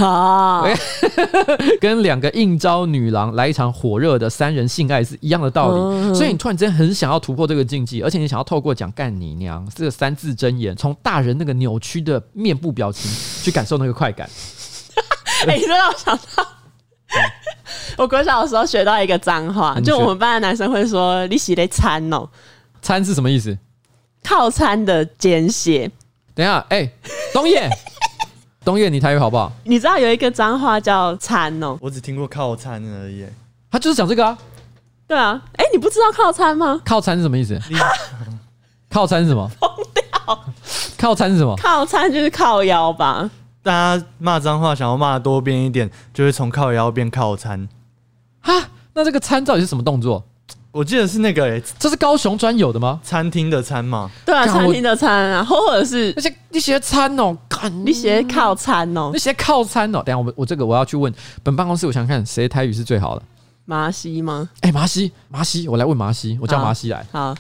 [1.80, 6.14] 跟两个应招女郎来一场火热的三人性爱是一样的道理。
[6.14, 13.10] 所以你突然之间很想要突破这个禁忌，而且你想要透过讲“干你娘”这个三字真言，从大人那个扭曲的面部表情
[13.42, 14.30] 去感受那个快感。
[15.46, 16.46] 哎，你让我想到，
[17.98, 22.28] 我国小的时候学到一个脏话，就我们班的男生会说“你洗的餐哦
[22.80, 23.58] ”，“餐”是什么意思？
[24.22, 25.90] 套餐的简写。
[26.40, 26.90] 等一下，哎、欸，
[27.34, 27.68] 东叶，
[28.64, 29.52] 东叶，你台语好不好？
[29.64, 33.26] 你知道有一个脏话叫“餐”哦，我只听过靠餐而已。
[33.70, 34.38] 他就是讲这个啊。
[35.06, 36.80] 对啊，哎、欸，你不知道靠餐吗？
[36.82, 37.60] 靠餐是什么意思？
[38.88, 39.46] 靠餐是什么？
[39.60, 40.44] 疯掉！
[40.96, 41.54] 靠餐是什么？
[41.58, 43.30] 靠餐就是靠腰吧。
[43.62, 47.68] 大家骂脏话想要骂多变一点，就会从靠腰变靠餐。
[48.40, 50.24] 哈，那这个餐到底是什么动作？
[50.72, 53.00] 我记得是那个、欸，这是高雄专有的吗？
[53.02, 54.08] 餐厅的餐嘛？
[54.24, 60.00] 对啊，餐厅的餐啊，或者是那些那些餐哦，看那些靠餐哦，那些靠餐哦。
[60.04, 63.22] 等下我们我这个我要去问本办公室，我想看谁台语是最好的。
[63.64, 64.48] 麻西吗？
[64.60, 67.04] 哎、欸，麻西麻西，我来问麻西，我叫麻西来。
[67.10, 67.34] 好，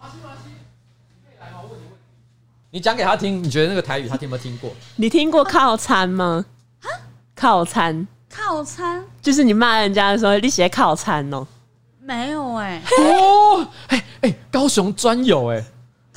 [0.00, 1.58] 麻西麻西，你可以来吗？
[1.64, 1.92] 我问你问
[2.70, 4.70] 你，你讲给他听，你觉得那个台语他听没听过？
[4.94, 6.44] 你听过靠餐吗？
[7.34, 11.44] 靠餐，靠餐，就是你骂人家的时候，你写靠餐哦。
[12.08, 15.64] 没有哎、欸，哦，哎、欸、哎，高雄专有哎、欸，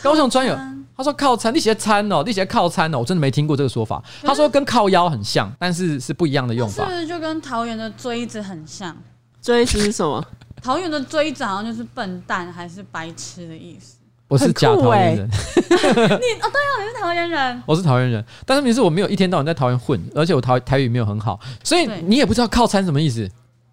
[0.02, 0.58] 高雄专有。
[0.96, 4.02] 他说靠餐，你写餐哦，你写靠餐哦，我真的没听过这个说法。
[4.22, 6.86] 他说跟靠腰很像，但是是不一样的用法。
[6.86, 8.96] 是不是就跟桃园的锥子很像？
[9.42, 10.26] 锥子是什么？
[10.64, 13.98] 桃园的锥子好像就是笨蛋还是白痴的意思。
[14.30, 15.28] 我是假桃园人。
[15.28, 15.36] 你
[15.76, 17.64] 哦，对哦，你是桃园人。
[17.66, 23.30] 我是桃园人，但是你是我没有一天到晚在桃园混，而且我台台语没有很好，所以你也不知道靠餐什么意思。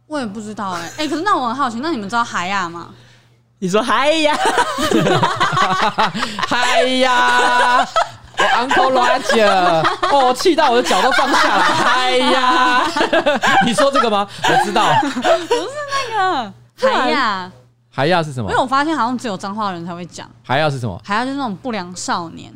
[0.09, 2.88] 我也不知道哎、欸，哎、 欸，可是那我很好奇，那你们知道海亚吗？
[3.61, 4.37] 你说海亚，
[6.49, 7.81] 海亚，
[8.38, 12.87] 我 uncle Roger，，哦，气到我的脚都放下了，海亚，
[13.66, 14.27] 你说这个吗？
[14.44, 15.68] 我知道，不是
[16.12, 16.53] 那个
[16.94, 17.51] 海亚，
[17.90, 18.49] 海亚是什么？
[18.51, 20.29] 因为我发现好像只有彰化人才会讲。
[20.44, 21.01] 海亚是什么？
[21.05, 22.53] 海亚就是那种不良少年。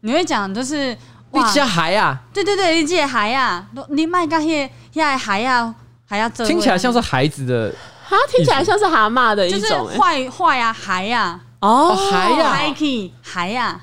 [0.00, 0.96] 你会讲就是
[1.30, 2.18] 你叫海亚？
[2.32, 5.74] 对对对，你叫海亚，你卖个些些海亚。
[6.08, 7.74] 还要听起来像是孩子的，
[8.08, 13.80] 哈，听起来像是蛤蟆的一种，坏坏呀，孩呀，哦，孩呀，拍 key，孩呀。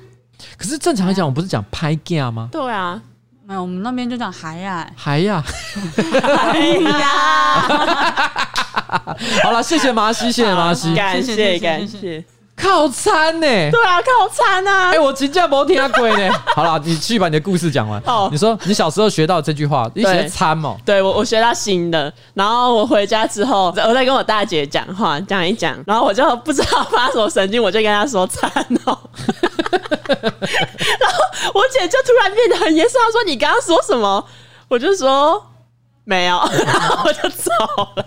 [0.58, 2.48] 可是正常来讲，我不是讲拍 gay 吗？
[2.52, 3.02] 对啊，
[3.46, 7.10] 没有，我们那边就讲孩呀，孩呀，孩呀。
[9.44, 12.24] 好了，谢谢麻西，谢谢麻西，感谢感谢。
[12.56, 13.70] 靠餐呢、欸？
[13.72, 14.90] 对啊，靠餐啊！
[14.90, 16.32] 哎、欸，我真的没听过呢。
[16.56, 18.02] 好了，你去把你的故事讲完。
[18.06, 20.78] 哦，你说你小时候学到这句话，你学餐哦？
[20.86, 22.12] 对，我我学到新的。
[22.34, 28.50] 然后我回家之后，我在跟我大姐讲话，讲一讲，然后我就不知道发什么神经，我就跟她说餐
[28.86, 28.98] 哦。
[30.08, 34.24] 然后我姐就突然变得很严肃，她说：“你刚刚说什么？”
[34.70, 35.44] 我就说
[36.06, 37.52] ：“没有。”然 后我就走
[37.96, 38.04] 了。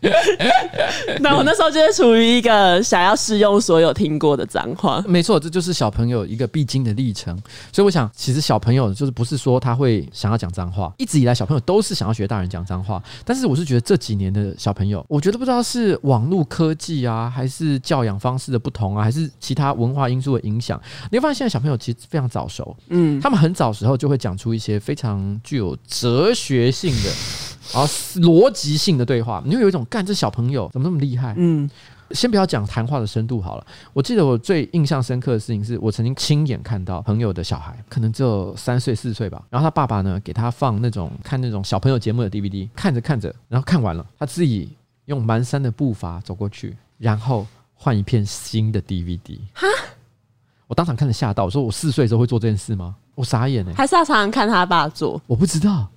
[1.20, 7.36] 那我那时候就是处于一个想要试用所有听过的脏话，没错，这就是小朋友一个必经的历程。
[7.72, 13.02] 所以我想，其实小朋友就是不是说他会想要讲脏话，一直以来小朋友都是想要学大人讲脏话。
[13.24, 27.10] 但是我是觉得这几年的小朋友，我觉得不知道是网络科技啊，还是教养方式的不同啊，还是其他文化因素的影响，你会发现现在小朋友其实非常早熟，嗯，他们很早时候就会讲出一些非常具有哲学性的。
[27.72, 27.86] 然后
[28.20, 31.34] 逻辑性的对话，你会有一种干这小朋友怎么那么厉害？
[31.36, 31.68] 嗯，
[32.10, 33.66] 先不要讲谈话的深度好了。
[33.92, 39.42] 我记得我最印象深刻的事情是我曾经亲眼看到朋友的小孩，可能只有三岁四岁吧。
[39.48, 49.38] 然后他爸爸呢，给他放那种看那种小朋友节目的 DVD，看着看着，然后看完了，他自己用蹒跚的步伐走过去，然后换一片新的 DVD。
[49.54, 49.66] 哈！
[50.66, 52.94] 我当场看着吓到，我说我四岁的时候会做这件事吗？
[53.14, 53.74] 我傻眼哎、欸！
[53.74, 55.20] 还是要常常看他爸做？
[55.26, 55.88] 我不知道。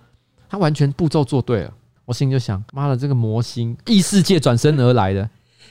[0.54, 1.74] 他完全步骤做对了，
[2.06, 5.28] 我心里就想：妈的，这个魔星异世界转身而来的。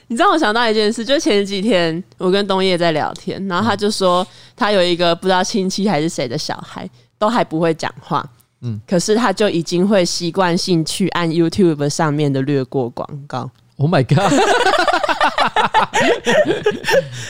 [0.07, 6.85] 你知道我想到一件事，就前几天我跟东叶在聊天，然后他就说他有一个不知道亲戚还是谁的小孩，
[7.17, 13.49] 都还不会讲话，嗯，可是他就已经会习惯性去按 YouTube 上面的略过广告。
[13.77, 14.33] Oh my god！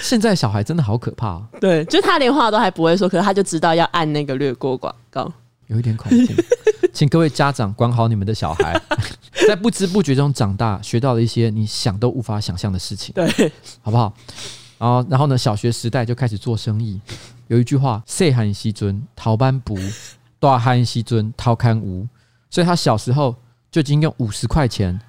[0.01, 1.45] 现在小孩真的好可怕哦。
[1.61, 5.31] 对，就他连话都还不会说，可是他就知道要按那个略过广告。
[5.73, 6.33] 有一点恐怖，
[6.93, 8.79] 请各位家长管好你们的小孩，
[9.47, 14.13] 在不知不觉中长大，学到了一些你想都无法想象的事情，对，好不好？
[14.77, 15.37] 然后，然后呢？
[15.37, 16.99] 小学时代就开始做生意。
[17.47, 19.77] 有一句话：“细汉时阵偷班不，
[20.39, 22.07] 大汉时阵偷看无。”
[22.49, 23.35] 所以他小时候
[23.71, 24.99] 就已经用五十块钱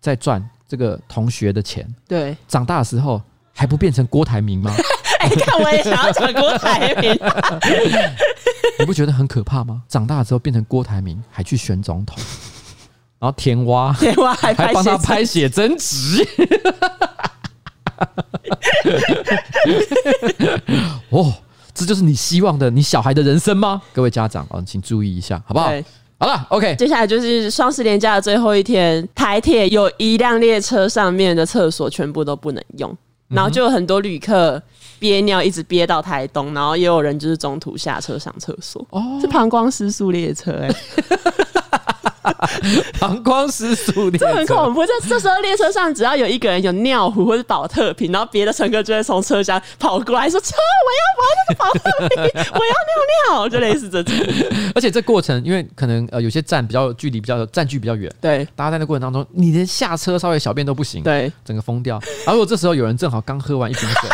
[0.00, 1.86] 在赚这个同学的钱。
[2.06, 3.20] 对，长大的时候
[3.52, 4.72] 还不变成郭台铭吗？
[5.18, 7.12] 哎，看我也想要成郭台铭，
[8.78, 9.82] 你不觉得很可怕吗？
[9.88, 12.16] 长大之后变成郭台铭，还去选总统，
[13.18, 16.26] 然后田蛙，田蛙还 还帮他拍写真集，
[21.10, 21.34] 哦，
[21.74, 23.82] 这就是你希望的你小孩的人生吗？
[23.92, 25.70] 各位家长啊，请注意一下，好不好？
[26.20, 32.96] 好了，OK，接下来就是双十连假的最后一天，台铁有一辆列车上面的厕所全部都不能用，
[33.28, 34.60] 然后就有很多旅客。
[34.98, 38.84] 憋尿一直憋到台东，然后也有人就是中途下车上厕所。
[38.90, 40.76] 哦，是膀胱失速列车哎、欸。
[43.00, 44.84] 膀胱失速列车，这很恐怖。
[44.84, 52.18] 在这时候列车上，只要有一个人有尿壶或者保特瓶，然后别的乘客就会从车厢跑过来说：“车，我要我要那个保特瓶，
[52.52, 52.74] 我要
[53.32, 54.14] 尿尿。”就类似这种。
[54.74, 61.98] 而且这过程，因为可能呃有些站比较距离比较站距比较远，对，大家在那过程当中，你连下车稍微小便都不行，对，整个疯掉。
[62.26, 64.10] 然后如果这时候有人正好刚喝完一瓶水。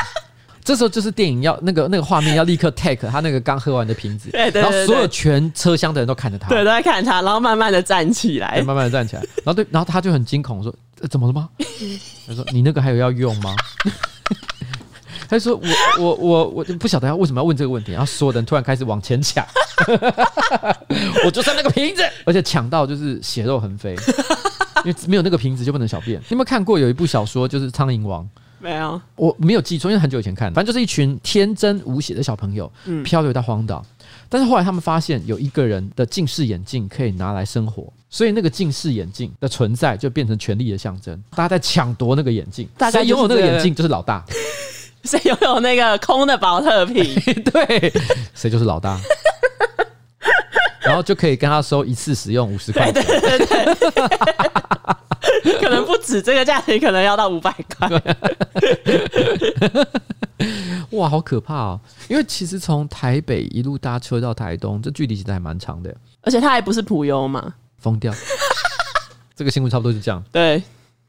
[0.64, 11.48] 这时候就是电影要那个那个画面要立刻 take 他那个刚喝完的瓶子，对对对对，然后所有全车厢的人都看着他，对，都在看他，然后慢慢的站起来，慢慢的站起来，然后对，然后他就很惊恐说、呃：“怎么了吗？”
[12.26, 13.54] 他说：“你那个还有要用吗？”
[15.28, 15.60] 他就说
[16.00, 19.44] ：“我我我我就不晓得他为什么要问这个问题。”然后所有人突然开始往前抢，
[21.26, 23.94] 我就剩那个瓶子，而且抢到就是血肉横飞，
[24.84, 26.18] 因为没有那个瓶子就不能小便。
[26.20, 28.22] 你有没有看过有一部小说就是《苍蝇王》？
[28.64, 33.84] 没有，我没有记错，因为很久以前看，反正就是一群天真无邪的小朋友，嗯，漂流到荒岛，
[34.26, 44.24] 但是后来他们发现有一个人的近视眼镜可以拿来生活，所以那个近视眼镜的存在就变成权力的象征，大家在抢夺那个眼镜，谁拥有那个眼镜就是老大，
[45.04, 47.04] 谁拥有那个空的保特瓶，
[47.52, 47.92] 对，
[48.32, 48.98] 谁就是老大，
[50.84, 53.64] 然后就可以跟他收一次使用五十块钱，对对对
[55.42, 57.88] 对可能不止这个价钱，可能要到五百块。
[60.90, 61.80] 哇，好可怕哦！
[62.08, 65.94] 因为其实从台北一路搭车到台东，这距离其实还蛮长的。
[66.22, 68.12] 而且它还不是普悠嘛，疯掉。
[69.34, 70.22] 这个新闻差不多就这样。
[70.30, 70.62] 对。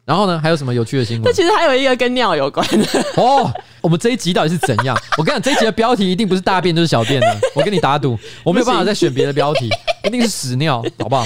[0.06, 1.24] 然后呢，还有什么有趣的新闻？
[1.26, 2.86] 那其实还有一个跟尿有关的。
[3.18, 4.96] 哦，我们这一集到底是怎样？
[5.18, 7.38] 我跟你讲，这一集的标题一定不是大便就是小便的。
[7.56, 9.68] 我跟你打赌，我没有办法再选别的标题，
[10.04, 11.26] 一定是屎尿，好不好？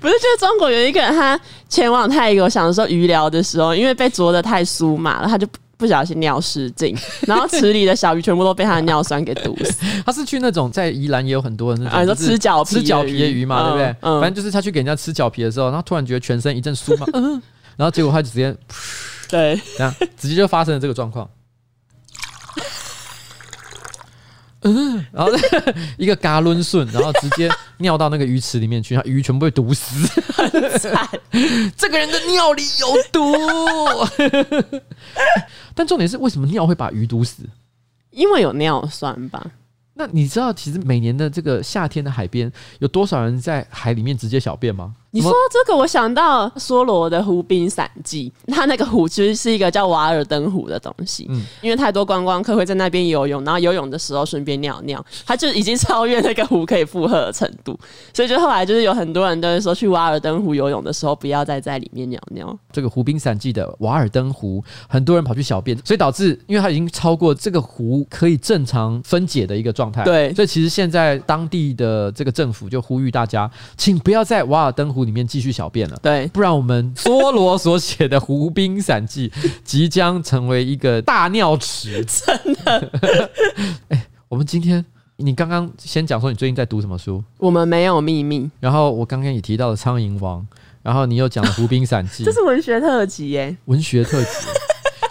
[0.00, 5.46] 不是，就是中国有一个人，他前往泰国，想说鱼疗的时候，因为被啄得太酥麻了，他就
[5.78, 6.94] 不小心尿失禁，
[7.26, 9.74] 然后池里的小鱼全部都被他的尿酸给毒死。
[10.04, 13.96] 他是去那种在宜兰也有很多的那种，啊，说吃脚吃脚皮的鱼嘛，对不对？
[14.00, 17.40] 嗯，反正就是他去给人家吃脚皮的时候，然后突然觉得全身一阵酥麻，嗯，
[17.76, 18.54] 然后结果他就直接，
[19.30, 21.28] 对，这样直接就发生了这个状况。
[24.76, 25.32] 嗯， 然后
[25.96, 30.06] 一个嘎抡顺，然后直接尿到那个鱼池里面去，然后鱼全部被毒死，
[30.78, 31.08] 惨。
[31.76, 33.34] 这个人的尿里有毒，
[35.74, 37.42] 但重点是为什么尿会把鱼毒死？
[38.10, 39.44] 因为有尿酸吧。
[39.94, 44.94] 那你知道，其实每年的这个夏天的海边，有多少人在海里面直接小便吗？
[45.10, 51.26] 你说这个，我想到梭罗的湖滨散记，它那个湖其实是一个叫瓦尔登湖的东西。
[51.30, 57.78] 嗯，因为太多观光客会在那边游泳，然后游泳的时候顺便尿尿， 它就已经超越那个湖可以负荷的程度，
[58.12, 62.58] 所以就后来就是有很多人都会说，去瓦尔登湖游泳的时候不要再在里面尿尿。
[62.70, 70.04] 这个湖滨散记的瓦尔登湖，很多人跑去小便，所以导致因为它已经超过这个湖可以正常分解的一个状态。
[70.04, 79.28] 对，所以其实现在当地的这个政府就呼吁大家，请不要在瓦尔登湖里面继续小便了，对，不然我们梭罗所写的《湖滨散记
[79.64, 83.30] 》即将成为一个大尿池， 真的。
[83.88, 84.84] 哎，我们今天
[85.16, 87.22] 你刚刚先讲说你最近在读什么书？
[87.38, 88.50] 我们没有秘密。
[88.60, 90.40] 然后我刚刚也提到了《苍蝇王》，
[90.82, 94.28] 然后你又讲了《湖滨散记》，这是文学特辑耶，文学特辑。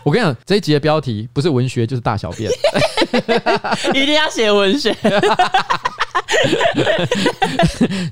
[0.08, 2.50] 我跟你讲，这一集的标题不是文学就是大小便，
[3.94, 4.96] 一定要写文学。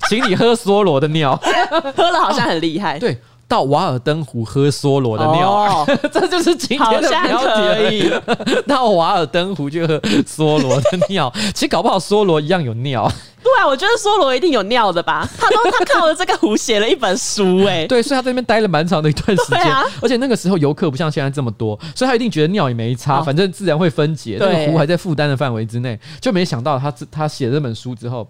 [0.10, 1.38] 请你喝梭罗的尿，
[1.95, 2.97] 喝了好像很厉害。
[2.97, 8.12] 哦，对，到瓦尔登湖喝梭罗的尿，哦， 这就是今天的标题。
[8.67, 13.10] 到瓦尔登湖去喝梭罗的尿，其实搞不好梭罗一样有尿。
[13.43, 15.29] 对啊，我觉得梭罗一定有尿的吧？
[15.38, 19.62] 他都他靠着这个湖写了一本书， 哎，对，所以他在那边待了蛮长的一段时间。
[19.62, 25.99] 啊，而且那个时候游客不像现在这么多，所以他一定觉得尿也没差，反正自然会分解，那个湖还在负担的范围之内。
[26.19, 28.27] 就没想到他他写这本书之后。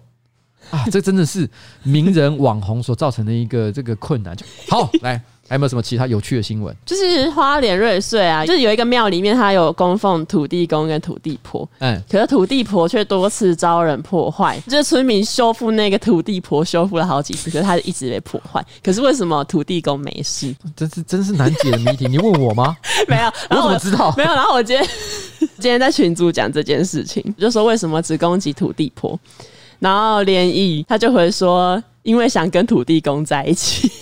[0.70, 1.48] 啊，这真的是
[1.82, 4.36] 名人网红所造成的一个这个困难。
[4.68, 6.74] 好，来，还有没有什么其他有趣的新闻？
[6.84, 11.68] 就是花莲瑞穗啊，就是有一个庙里面，它有供奉土地公跟土地婆。
[11.78, 18.64] 嗯，可是土地婆却多次遭人破坏，就是村民修复那个土地婆，修复了好几次，可是它一直被破坏。
[18.82, 20.54] 可是为什么土地公没事？
[20.74, 22.08] 真是真是难解的谜题。
[22.08, 22.76] 你问我吗？
[23.06, 24.12] 没有， 我怎么知道？
[24.16, 24.34] 没有。
[24.34, 24.88] 然后我今天
[25.60, 29.18] 今天在群组讲这件事情，就说为什么只攻击土地婆？
[29.78, 33.90] 然后连毅他就会说，因为想跟土地公在一起。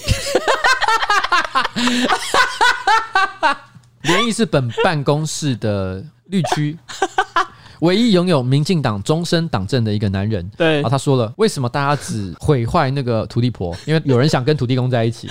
[4.03, 6.77] 连毅是本办公室的绿区
[7.81, 10.49] 唯一拥有民进党终身党政的一个男人。
[10.57, 13.75] 对，然后他说了，为什么大家只毁坏那个土地婆？
[13.87, 15.29] 因为有人想跟土地公在一起。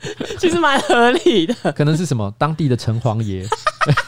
[0.38, 3.44] 其实蛮合理的，可能是什么当地的城隍爷。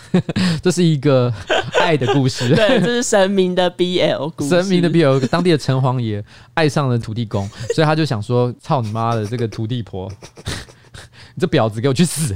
[0.62, 1.32] 这是一个
[1.80, 2.48] 爱的故事。
[2.54, 4.50] 对，这是神明的 BL 故事。
[4.50, 6.22] 神明的 BL，当地的城隍爷
[6.54, 10.10] 爱上了土地公，所以他就想说：“操你妈的这个土地婆，
[11.34, 12.34] 你这婊子给我去死！”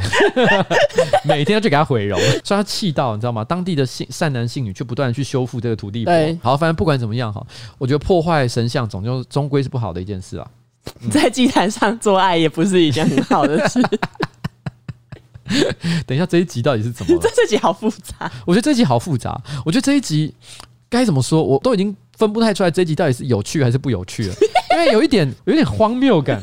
[1.24, 3.44] 每天要去给他毁容，所以他气到你知道吗？
[3.44, 6.12] 当地的信善男信女却不断的去修复这个土地婆。
[6.12, 7.44] 对，好，反正不管怎么样哈，
[7.78, 10.46] 我觉得破坏神像总就终归是不好的一件事啊。
[11.10, 13.80] 在祭坛上做爱也不是一件很好的事。
[16.06, 17.20] 等一下，这一集到底是怎么了？
[17.20, 18.30] 这这集好复杂。
[18.46, 19.38] 我觉得这一集好复杂。
[19.64, 20.34] 我觉得这一集
[20.88, 24.34] 该怎么说，我都已经分不太出来这一集到底是有趣还是不有趣了，
[24.72, 26.40] 因为有一点有一点荒谬感。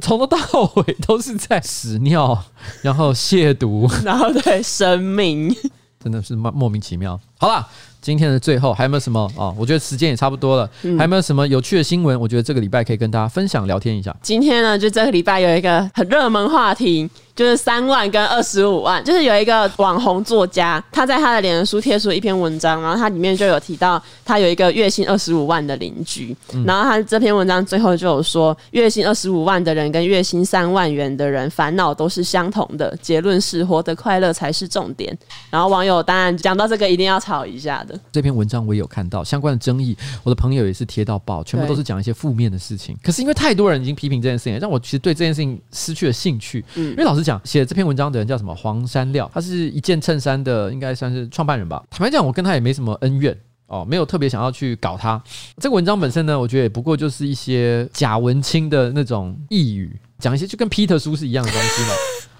[0.00, 0.38] 从头到
[0.76, 2.44] 尾都是在屎尿，
[2.80, 5.54] 然后亵渎，然后对生命，
[6.02, 7.20] 真的是莫莫名其妙。
[7.38, 7.68] 好了。
[8.00, 9.52] 今天的最后还有没有什么啊？
[9.58, 12.18] 我觉得时间也差不多了，嗯、还有没有什么有趣的新闻？
[12.18, 14.14] 我觉得这个礼拜可以跟大家分享聊天一下。
[14.22, 17.08] 今天呢，就这个礼拜有一个很热门话题。
[17.38, 35.16] 就是三万跟二十五万，就是有一个网红作家，他在他的脸书贴出一篇文章，然后他里面就有提到他有一个月薪二十五万的邻居，嗯、然后他这篇文章最后就有说，月薪二十五万的人跟月薪三万元的人烦恼都是相同的，结论是活得快乐才是重点。
[35.48, 37.96] 然后网友当然讲到这个一定要吵一下的。
[38.10, 42.96] 这篇文章我也有看到相关的争议，我的朋友也是贴到爆，全部都是讲一些负面的事情。
[43.00, 46.64] 可是因为太多人已经批评这件事情，让我其实对这件事情失去了兴趣。
[46.74, 51.84] 嗯，因为老实讲，写这篇文章的人叫什么黄山料，他是一件衬衫的，应该算是创办人吧。
[51.90, 55.22] 坦白讲，我跟他也没什么恩怨哦，没有特别想要去搞他。
[55.58, 61.88] 这个文章本身呢，我觉得也不过就是一些假文青的那种呓语，讲一些就跟 Peter 书是一样的东西嘛。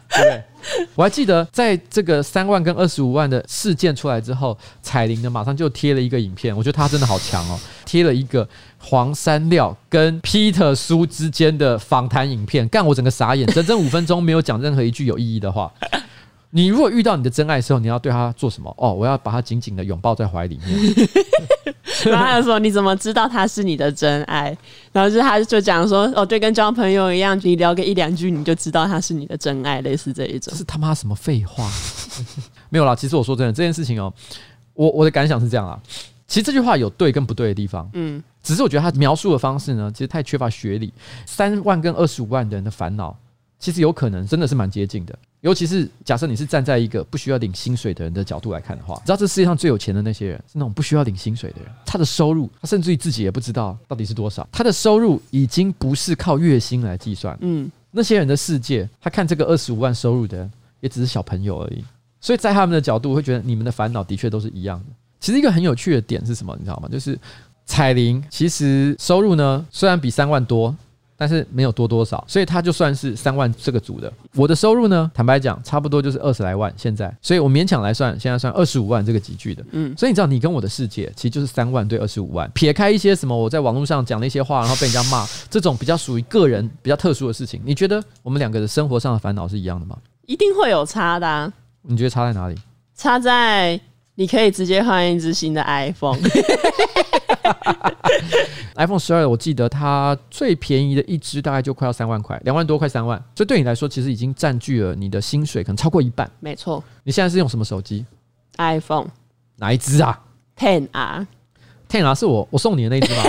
[0.08, 0.42] 对？
[0.94, 8.46] 我还记得在这个三万跟二十五万的事件出来之后，彩铃呢马上就贴了一个影片，我觉得他真的好强哦，贴了一个
[8.78, 15.72] 黄山料跟 Peter 苏之间的访谈影片，干我整个傻眼，整整五分钟没有讲任何一句有意义的话。
[16.50, 18.74] 你如果遇到你的真爱的时候，你要对他做什么？
[18.78, 20.78] 哦，我要把他紧紧的拥抱在怀里面。
[22.04, 24.56] 然后他就说：“你怎么知道他是你的真爱？”
[24.92, 31.68] 然后就他就讲说：“哦，对，跟交朋友一样，你聊个一两句，你就知道他是你的真爱，类似这一种。”这是他妈什么废话？
[32.70, 32.94] 没有啦。
[32.94, 34.12] 其实我说真的，这件事情哦，
[34.74, 35.78] 我我的感想是这样啊。
[36.28, 40.92] 其实这句话有对跟不对的地方，嗯，只是我觉得他描述的方式呢，其实太缺乏学理。
[41.26, 43.16] 三万跟二十五万的人的烦恼，
[43.58, 45.18] 其实有可能真的是蛮接近的。
[45.40, 57.38] 尤其是假设你是站在一个不需要领薪水的人的角度来看的话，你知道这世界上最有钱的那些人是那种不需要领薪水的人，他的收入他甚至于自己也不知道到底是多少，他的收入已经不是靠月薪来计算。
[57.40, 61.84] 嗯，那些人的世界，他看这个二十五万收入的人也只是小朋友而已，
[62.20, 64.86] 所以在他们的角度会觉得你们的烦恼的确都是一样的。
[65.20, 66.88] 其实一个很有趣的点是什么，你知道吗？
[66.90, 67.16] 就是
[67.64, 70.74] 彩铃其实收入呢虽然比三万多。
[71.20, 74.10] 但是没有多多少，所以他就算是三万这个组的。
[74.36, 76.72] 我的收入呢，坦白讲，差不多就是二十来万。
[76.76, 79.64] 现在，所以我勉强来算，现在算二十五万这个集聚的。
[79.72, 82.48] 嗯，所以你知道，你跟我的世界其实就是三万对二十五万。
[82.54, 89.98] 撇开一些什么，我在网络上讲那些话，然后被人家骂， 这种比较属于个人比较特殊的事情，你觉得我们两个的生活上的烦恼是一样的吗？
[90.26, 91.52] 一定会有差的啊。
[91.82, 92.54] 你觉得差在哪里？
[92.94, 93.80] 差在。
[94.18, 96.18] 你可以直接换一支新的 iPhone。
[98.74, 106.28] iPhone 十二，我记得它最便宜的一支大概就快要三万块，两万多快三万，所以对你来说，其实已经占据了你的薪水，可能超过一半。
[106.40, 106.82] 没错。
[107.04, 108.04] 你现在是用什么手机
[108.56, 109.06] ？iPhone。
[109.54, 110.20] 哪一支啊
[110.56, 111.24] ？Ten R。
[111.88, 113.22] Ten R 是我我送你的那一支嘛？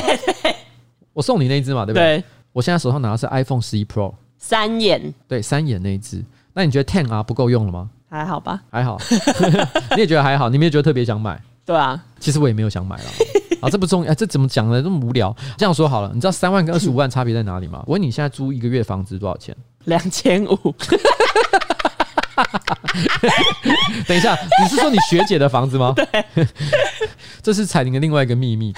[1.13, 1.85] 我送你那一支嘛？
[1.85, 2.17] 对不对？
[2.17, 2.23] 对。
[2.51, 5.13] 我现在手上拿的是 iPhone 十一 Pro，三眼。
[5.27, 6.25] 对，三眼那一只。
[6.53, 7.91] 那你觉得 Ten R 不够用了吗？
[8.09, 8.97] 还好吧，还好，
[9.95, 11.39] 你也觉得还好，你没有觉得特别想买？
[11.65, 13.03] 对啊，其实我也没有想买了。
[13.61, 14.81] 啊，这不重要，哎，这怎么讲呢？
[14.81, 15.35] 这么无聊。
[15.57, 17.83] 这样说好了，你知道三万跟二十五万差别在哪里吗？
[17.85, 19.55] 我问你现在租一个月房子多少钱？
[19.85, 20.55] 两千五。
[24.07, 25.93] 等一下，你是说你学姐的房子吗？
[25.95, 26.05] 对，
[27.43, 28.73] 这是彩玲的另外一个秘密。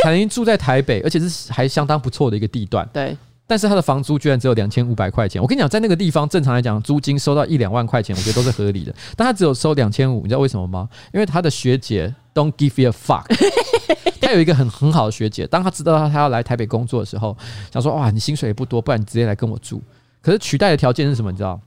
[0.00, 2.88] 彩玲住在台北，而且是还相当不错的一个地段。
[2.92, 3.16] 对。
[3.46, 5.40] 但是他的房租居然只有两千五百块钱。
[5.40, 8.94] 我跟你讲，在那个地方正常来讲，租金收到一两万块钱，我觉得都是 合理的。
[9.16, 10.88] 但他只有收两千五，你知道为什么吗？
[11.12, 13.24] 因为他的学姐 don't give you a fuck。
[14.20, 17.36] 他有一个很很好的学姐，当他知道他他要来台北工作的时候，
[17.70, 19.82] 想说哇，你薪水也不多，不然你直接来跟我住。
[20.22, 21.30] 可是取代的条件是什么？
[21.30, 21.60] 你知道？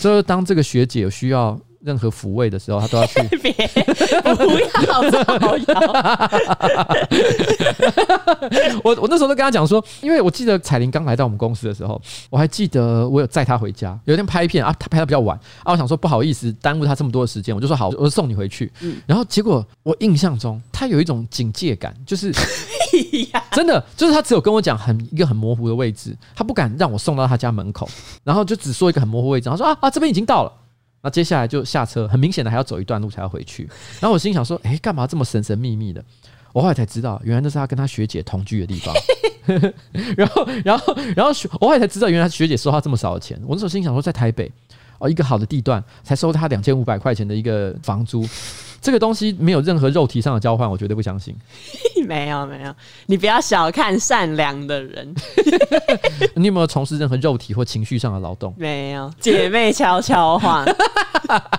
[0.00, 1.58] 就是当这个学姐有需要。
[1.84, 3.20] 任何抚慰的时候，他都要去。
[3.36, 5.64] 别不要造谣。
[8.82, 13.98] 我我那时候都跟他讲说，因为我记得彩玲刚来到我们公司的时候，我还记得我有载她回家。
[14.04, 18.72] 有一天拍片啊，她拍的比较晚啊，我想说不好意思耽误她这么多的时间，我就说好，我就送你回去。
[19.06, 22.32] 然后结果我印象中他有一种警戒感，就是
[23.52, 27.88] 真的，就是他只有跟我讲很一个很模糊的位置，他不敢让我送到他家门口，
[28.22, 30.52] 然后就只说一个很模糊位置，他说啊啊这边已经到了。
[31.04, 33.68] 那接下来就下车，很明显的还要走一段路才要回去。
[34.00, 36.02] 然后我心想说，哎，干嘛这么神神秘秘的？
[36.54, 38.94] 我后来才知道，原来那是他跟他学姐同居的地方。
[40.16, 43.38] 然后，然后，然后，我后来才知道，原来学姐收他这么少的钱。
[43.46, 44.50] 我那时候心想说，在台北
[44.98, 48.26] 哦，一个好的地段才收他两千五百块钱的一个房租。
[48.84, 51.34] 这个东西没有任何肉体上的交换，我绝对不相信。
[52.06, 52.74] 没有没有，
[53.06, 55.14] 你不要小看善良的人。
[56.36, 58.54] 你有没有从事任何肉体或情绪上的劳动？
[58.58, 60.66] 没有，姐妹悄悄话。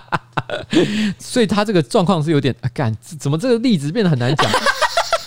[1.17, 4.47] 所以他这个状况是有点啊，干怎么这个例子变得很难讲？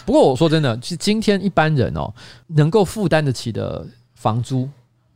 [0.06, 2.14] 不过我说真的，其实今天一般人哦，
[2.46, 3.84] 能够负担得起的
[4.14, 4.68] 房租。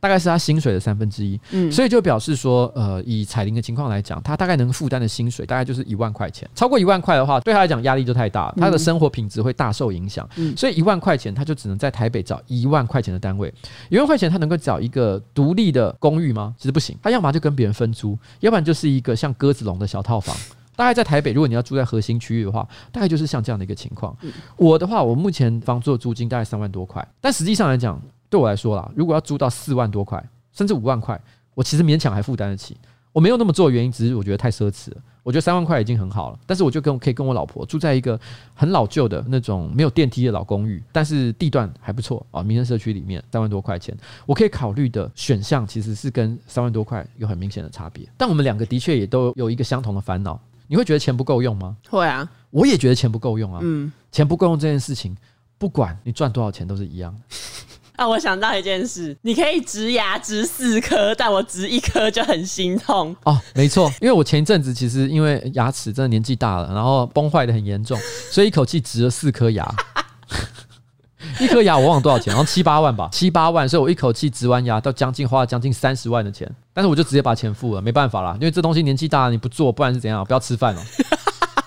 [0.03, 6.45] 大概是他薪水的三分之一，嗯，所以就表示说，呃，以彩铃的情况来讲，他大概能负担的薪水大概就是一万块钱。
[6.53, 10.27] 超过一万块的话，对他来讲压力就太大了，他的生活品质会大受影响。
[10.35, 13.53] 嗯，所以一万块钱他就只能在台北找一万块钱的单位。
[13.87, 16.53] 一万块钱他能够找一个独立的公寓吗？
[16.57, 20.35] 其实不行，他要么就跟别人分租，要不然就是一个像鸽子笼的小套房。
[20.75, 24.13] 大概在台北，如果你要住在核心区域的话，大概就是像这样的一个情况。
[24.57, 28.01] 我的话，我目前房租的租金大概三万多块，但实际上来讲，
[28.33, 30.23] 对我来说啦，如果要租到四万多块。
[30.55, 31.19] 甚至五万块，
[31.55, 32.77] 我其实勉强还负担得起。
[33.11, 34.97] 我没有那么做的原因，只是我觉得太奢侈了。
[35.23, 38.19] 我觉得三万块已经很好了，但是我就跟可以跟我老婆住在一个
[38.53, 48.07] 很老旧的那种没有电梯的老公寓，但是地段还不错啊，民生社区里面三万多块钱，我可以考虑的选项其实是跟三万多块有很明显的差别。
[48.15, 50.39] 但我们两个的确也都有一个相同的烦恼。
[50.67, 51.75] 你会觉得钱不够用吗？
[51.89, 53.59] 会啊，我也觉得钱不够用啊。
[53.63, 55.17] 嗯，钱不够用这件事情，
[55.57, 57.35] 不管你赚多少钱都是一样的。
[57.97, 63.15] 啊，我想到一件事，你可以植牙植四颗，但我植一颗就很心痛。
[63.23, 67.99] 哦，没错，因为我前一阵子其实因为牙齿真的年纪大了，然后崩坏的很严重，
[68.31, 69.67] 所以一口气植了四颗牙。
[71.39, 80.23] 一颗牙我忘了多少钱，然后七八万吧，七八万，所以我一口气植完牙，到将近花了将近三十万的钱，但是我就直接把钱付了，没办法啦，因为这东西年纪大了你不做，不然是怎样？
[80.25, 80.83] 不要吃饭了。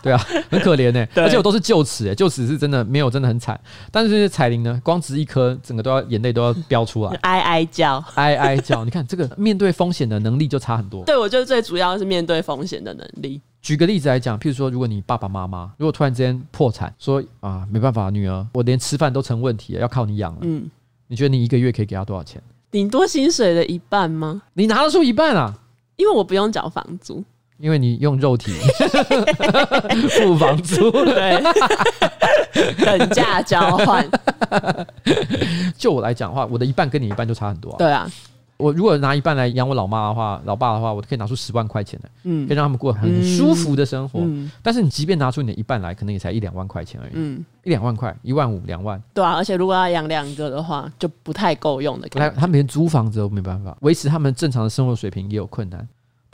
[0.07, 3.61] 对啊， 很可怜呢、欸，而且我都是臼齿哎，臼齿是真的没有，真的很惨。
[3.91, 8.85] 但是彩铃呢，光植一颗，整个都要眼泪都要飙出来， 哀哀叫，哀哀叫。
[8.85, 11.05] 你看这个面对风险的能力就差很多。
[11.05, 13.41] 对，我觉得最主要是面对风险的能力。
[13.61, 20.39] 举个例子来讲，譬如说，如果你爸爸妈妈如果突然之间破产，说啊没办法，女儿，我连吃饭都成问题了，要靠你养了。
[20.43, 20.71] 嗯，
[21.09, 22.41] 你觉得你一个月可以给他多少钱？
[22.71, 24.43] 顶多薪水的一半吗？
[24.55, 25.59] 你拿得出一半啊？
[25.97, 27.25] 因为我不用缴房租。
[27.59, 28.53] 因为你用肉体
[30.11, 31.43] 付房租，对，
[32.85, 34.07] 等价交换。
[35.77, 37.77] 就我来讲的话，我的一半跟你一半就差很多啊。
[37.79, 38.11] 对啊，
[38.57, 44.21] 我如果拿一半来养我老妈的话，老爸的话，我可以拿出十万块钱来，嗯，可以让他们过很舒服的生活。
[44.21, 47.13] 嗯，但是你即便拿出你的一半来，可能也才一两万块钱而已。
[47.15, 49.01] 嗯，一两万块，一万五，两万。
[49.15, 52.09] 对啊，而且如果要养两个的话，就不太够用的。
[52.15, 55.87] 来，他们连租房子都没办法维持他们正常的生活水平，也有困难。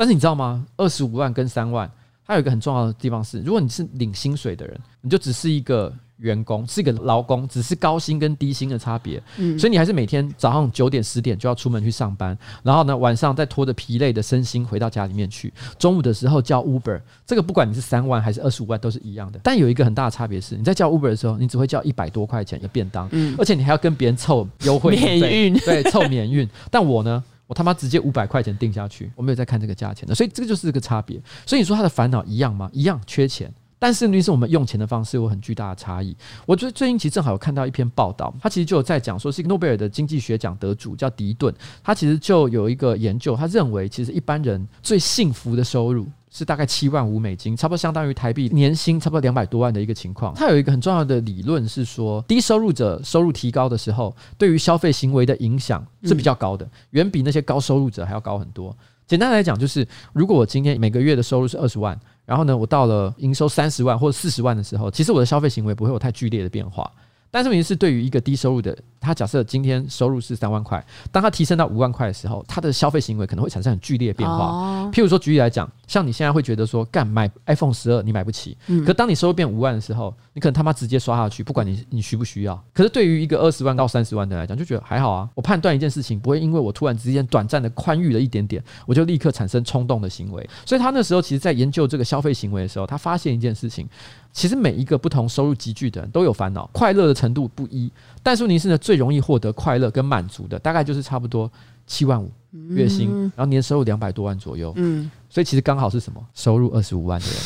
[0.02, 0.66] 但是你知道吗？
[0.76, 1.88] 二十五万跟三万，
[2.26, 9.22] 它有一个很重要的地方是，如果你是领薪水的人，你就只是一个员工，是一个劳工，只是高薪跟低薪的差别。
[9.36, 15.54] 嗯，所以你还是每天早上九点十点就要出门去上班，然后呢，晚上再拖着疲累的身心回到家里面去。
[15.78, 19.38] 中午的时候叫 Uber，这个不管你是三万还是二十五万都是一样的。
[19.40, 26.48] 但有一个很大的差别是，你在叫 Uber 的时候，你只会叫一百多块钱一个便当，嗯，而且你还要跟别人凑优惠免运，对，凑免运。
[26.72, 27.22] 但我呢？
[27.46, 31.20] 我他妈直接五百块钱定下去，我没有再看这个价钱的，所以这个就是这个差别。
[31.46, 32.70] 所以你说他的烦恼一样吗？
[32.72, 33.52] 一样，缺钱。
[33.78, 36.16] 但是那是，我们用钱的方式有很巨大的差异。
[36.46, 46.06] 我觉得最近其实正好有看到一篇报道，他其实就有在讲说，是一个诺贝尔的经济学奖得主叫迪顿，他其实就有一个研究，他认为其实一般人最幸福的收入。
[46.32, 50.32] 是大概七万五美金，差不多相当于台币年薪差不多两百多万的一个情况。
[50.34, 58.74] 它有一个很重要的理论是说，低收入者收入提高的时候，对于消费行为的影响是比较高的，远比那些高收入者还要高很多。
[59.06, 66.90] 简单来讲，就是如果我今天每个月的收入是二十万，然后呢，我到了营收三十万或者四十万的时候，其实我的消费行为不会有太剧烈的变化。
[67.30, 74.90] 但是问题是，对于一个低收入的，他假设今天收入是三万块，当他提升到五万块的时候，他的消费行为可能会产生很剧烈的变化。
[74.92, 82.58] 譬如说，举例来讲，像你现在会觉得说，干买 iPhone 十二你买不起，可当你收入变五万的时候，你可能他妈直接刷下去，不管你你需不需要。
[82.72, 85.28] 可是对于一个二十万到三十万的来讲，就觉得还好啊。
[85.34, 90.48] 我判断一件事情不会因为我突然之间短暂的宽裕了一点点，我就立刻产生冲动的行为。
[90.64, 93.86] 所以他那时候其实在研究这个消费行为的时候，他发现一件事情。
[94.32, 97.92] 其实每一个不同收入集聚的人都有烦恼，快乐的程度不一。
[98.22, 101.52] 但是问题是呢，最容易获得快乐跟满足的，大概就是差不多
[101.92, 102.30] 七万五
[102.70, 104.72] 月薪，然后年收入两百多万左右。
[104.76, 106.26] 嗯，所以其实刚好是什么？
[106.32, 107.36] 收入二十五万的人。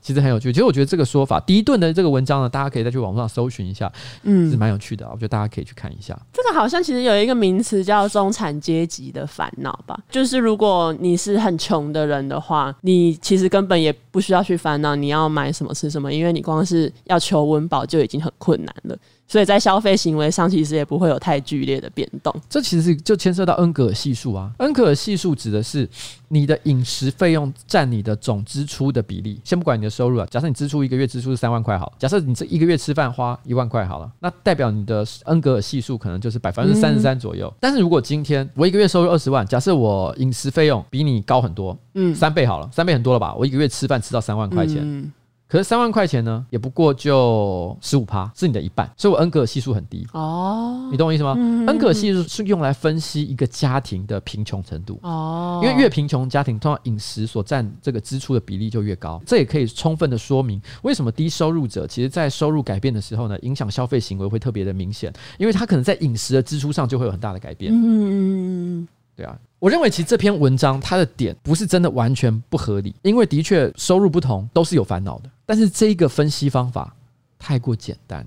[0.00, 0.52] 其实很有趣。
[0.52, 3.92] 其实我觉得这个说法，第一顿的这个文章呢，大家可以再去网上搜寻一下，
[4.24, 5.06] 嗯，是蛮有趣的。
[5.08, 6.18] 我觉得大家可以去看一下。
[6.32, 18.98] 这个好像其实有一个名词叫中产阶级的烦恼吧，就是如果你是很穷的人的话，你其实根本也不需要去烦恼你要买什么吃什么，因为你光是要求温饱就已经很困难了。
[19.32, 22.34] 所以在消费行为上，其实也不会有太剧烈的变动。
[22.50, 24.52] 这其实就牵涉到恩格尔系数啊。
[24.58, 25.88] 恩格尔系数指的是
[26.28, 29.40] 你的饮食费用占你的总支出的比例。
[29.42, 37.48] 先不管你的收入啊，假设你支出一个月支出是三万块好了，假设你这一个月吃饭花一万块好了，那代表你的恩格尔系数可能就是百分之三十三左右。
[37.48, 37.56] 嗯。
[37.58, 43.34] 但是如果今天我一个月收入二十万，假设我饮食费用比你高很多，嗯，三倍好了，三倍很多了吧？
[43.34, 44.80] 我一个月吃饭吃到三万块钱。
[44.82, 45.10] 嗯
[45.52, 50.88] 可是三万块钱呢，也不过就十五趴，是你的一半，所以我恩格尔系数很低哦。
[50.90, 51.34] 你懂我意思吗？
[51.36, 55.60] 嗯、恩格尔系数是用来分析一个家庭的贫穷程度哦。
[55.62, 59.20] 因为越贫穷家庭，通常饮食所占这个支出的比例就越高。
[59.26, 67.70] 这也可以充分的说明为什么低收入者，其实在收入改变的时候呢，影响消费行为会特别的明显，因为他可能在饮食的支出上就会有很大的改变。
[67.74, 68.88] 嗯。
[69.14, 75.30] 对啊，我认为其实这篇文章它的点不是真的完全不合理，因为的确收入不同都是有烦恼的。
[75.44, 76.94] 但是这一个分析方法
[77.38, 78.26] 太过简单，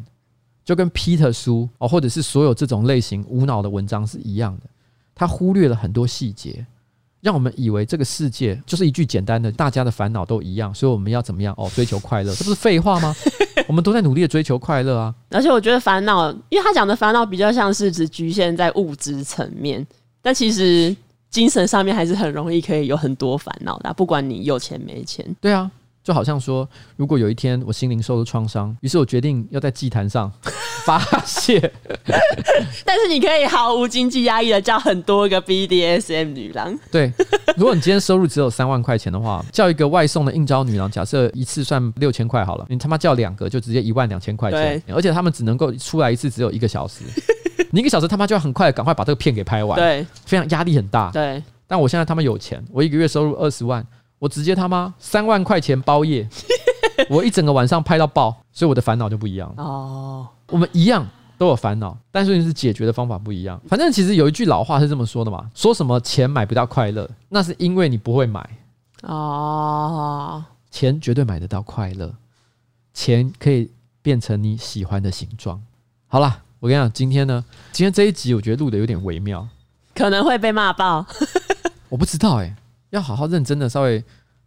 [0.63, 4.63] 就跟 Peter 书哦，或者是所有这种类型无脑的文章是一样的，
[5.15, 6.63] 他忽略了很多细节，
[7.21, 11.67] 让我们以为这个世界就是一句简单的，大家的烦恼都一样，所以我们要怎么样哦？
[11.73, 13.15] 追求快乐，这不是废话吗？
[13.67, 15.15] 我们都在努力的追求快乐啊！
[15.31, 19.83] 而且我觉得烦恼，因为他讲的烦恼比较像是只局限在物质层面。
[20.25, 20.95] 但其实
[21.29, 25.23] 精神上面还是很容易可以有很多烦恼的，不管你有钱没钱。
[25.39, 25.69] 对啊，
[26.03, 30.31] 就好像说，如果有一天我心灵受了创伤，于是我决定要在祭坛上
[30.83, 31.71] 发泄。
[32.83, 36.75] 但是你可以毫无经济压力的叫很多个 BDSM 女郎。
[36.89, 37.13] 对，
[37.55, 47.03] 如果你今天收入只有三万块钱的话，叫一个外送的应召女郎，假设一次算六千块好了，你他妈叫两个就直接一万两千块钱，而且他们只能够出来一次只有一个小时。
[47.71, 51.11] 你一个小时他妈就要很快赶快把这个片给拍完，对，非常压力很大。
[51.11, 53.85] 对，但我现在他妈有钱，我一个月收入二十万，
[54.19, 56.27] 我直接他妈三万块钱包夜，
[57.09, 60.27] 我一整个晚上拍到爆，所以我的烦恼就不一样哦。
[60.47, 61.05] 我们一样
[61.37, 63.59] 都有烦恼，但是是解决的方法不一样。
[63.67, 68.47] 反正其实有一句老话是这么说的嘛，说什么钱买不到快乐，那是因为你不会买
[69.03, 70.43] 哦。
[70.71, 72.13] 钱绝对买得到快乐，
[72.93, 75.61] 钱可以变成你喜欢的形状。
[76.07, 76.41] 好啦。
[76.59, 79.47] 我跟你讲，今天呢，今天这一集我觉得录的有点微妙，
[79.93, 81.05] 可能会被骂爆。
[81.89, 82.55] 我不知道哎、欸，
[82.89, 84.03] 要好好认真的稍微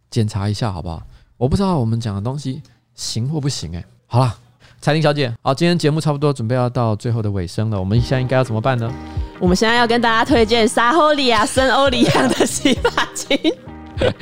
[0.09, 1.01] 检查一下好不好？
[1.37, 2.61] 我不知道我们讲的东西
[2.95, 3.85] 行或不行哎、欸。
[4.07, 4.35] 好啦，
[4.81, 8.91] 彩玲小姐，好，今天节目差不多准备要到最后的尾声了，我们现在应该要怎么办呢？
[9.39, 13.37] 我们现在要跟大家推荐沙欧里亚森欧里亚的洗发精。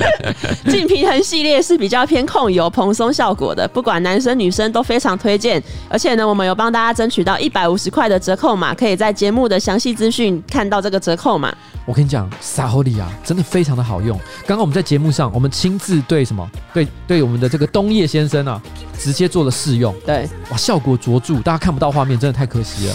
[0.69, 5.61] 净平衡系列是比较偏控油蓬松效果的，不管男生女生都非常推荐。
[5.89, 11.55] 而且呢，我们有帮大家争取到一百五十块的折扣码，可以在节目的详细资讯看到这个折扣码。
[11.86, 14.17] 我跟你讲，沙欧里亚真的非常的好用。
[14.45, 16.49] 刚刚我们在节目上，我们亲自对什么？
[16.73, 18.61] 对对，我们的这个冬叶先生啊，
[18.99, 19.95] 直接做了试用。
[20.05, 22.93] 对，哇，效果卓著，大家看不到画面，真的太可惜了。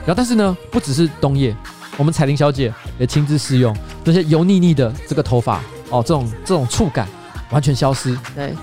[0.00, 1.56] 然后，但是呢，不只是冬叶，
[1.96, 5.62] 我们彩玲小姐也亲自试用，那些油腻腻的这个头发。
[5.90, 7.08] 哦，这种这种触感
[7.50, 8.18] 完全消失。
[8.34, 8.54] 对，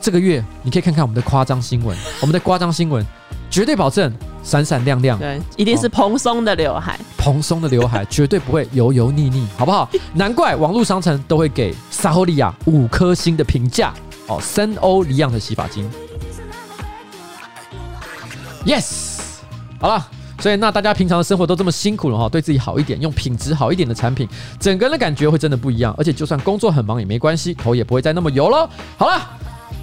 [0.00, 3.04] 这个月你可以看看我们的夸张新闻， 我们的夸张新闻
[3.50, 4.12] 绝对保证
[4.42, 5.18] 闪闪亮亮。
[5.18, 9.88] 对，一定是蓬松的刘海，蓬松的刘海 绝对不会油油腻腻，好不好？
[10.14, 13.92] 难怪网络商城都会给沙欧利亚五颗星的评价。
[14.26, 15.88] 哦，森欧里亚的洗发精
[18.64, 19.18] ，yes，
[19.78, 20.08] 好了。
[20.40, 24.28] 所以，那大家平常的生活都这么辛苦了哈，对自己好一点，用品质好一点的产品，
[24.60, 25.94] 整个人的感觉会真的不一样。
[25.96, 28.68] 而且，就算工作很忙也没关系，头也不会再那么油喽。
[28.98, 29.20] 好了，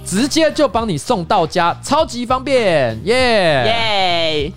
[0.04, 4.52] 直接就帮你送到家，超级方便，耶耶！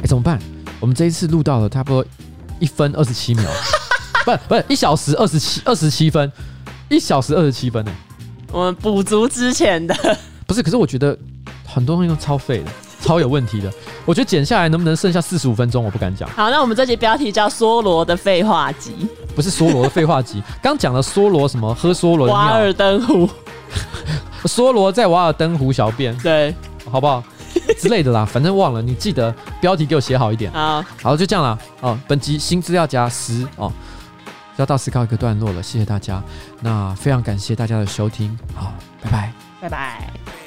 [0.00, 0.38] 哎，怎么办？
[0.80, 2.04] 我们这一次录到了差不多
[2.58, 3.44] 一分二十七秒。
[4.24, 6.30] 不不是一小时二十七二十七分，
[6.88, 7.92] 一小时二十七分呢？
[8.50, 9.94] 我们补足之前的
[10.46, 11.16] 不是，可是我觉得
[11.66, 12.70] 很多东西都超废的，
[13.00, 13.72] 超有问题的。
[14.04, 16.28] 我觉得剪下来能不能剩下四十五分钟，我不敢讲。
[16.30, 20.42] 好，那我们这集标题叫“梭罗的废话集”，不是梭罗的废话集。
[20.62, 21.74] 刚讲了梭罗什么？
[21.74, 23.28] 喝梭罗的瓦尔登湖，
[24.44, 26.54] 梭罗在瓦尔登湖小便，对，
[26.90, 27.22] 好不好？
[27.78, 30.52] 之类的啦，反正忘了，你记得标题给我写好一点。
[30.52, 31.58] 好，好，就这样啦。
[31.80, 33.72] 哦，本集新资料夹十哦。
[34.56, 36.22] 要到思考一个段落了谢谢大家。
[36.60, 38.72] 那非常感谢大家的收听好
[39.02, 39.32] 拜拜。
[39.60, 40.41] 拜拜。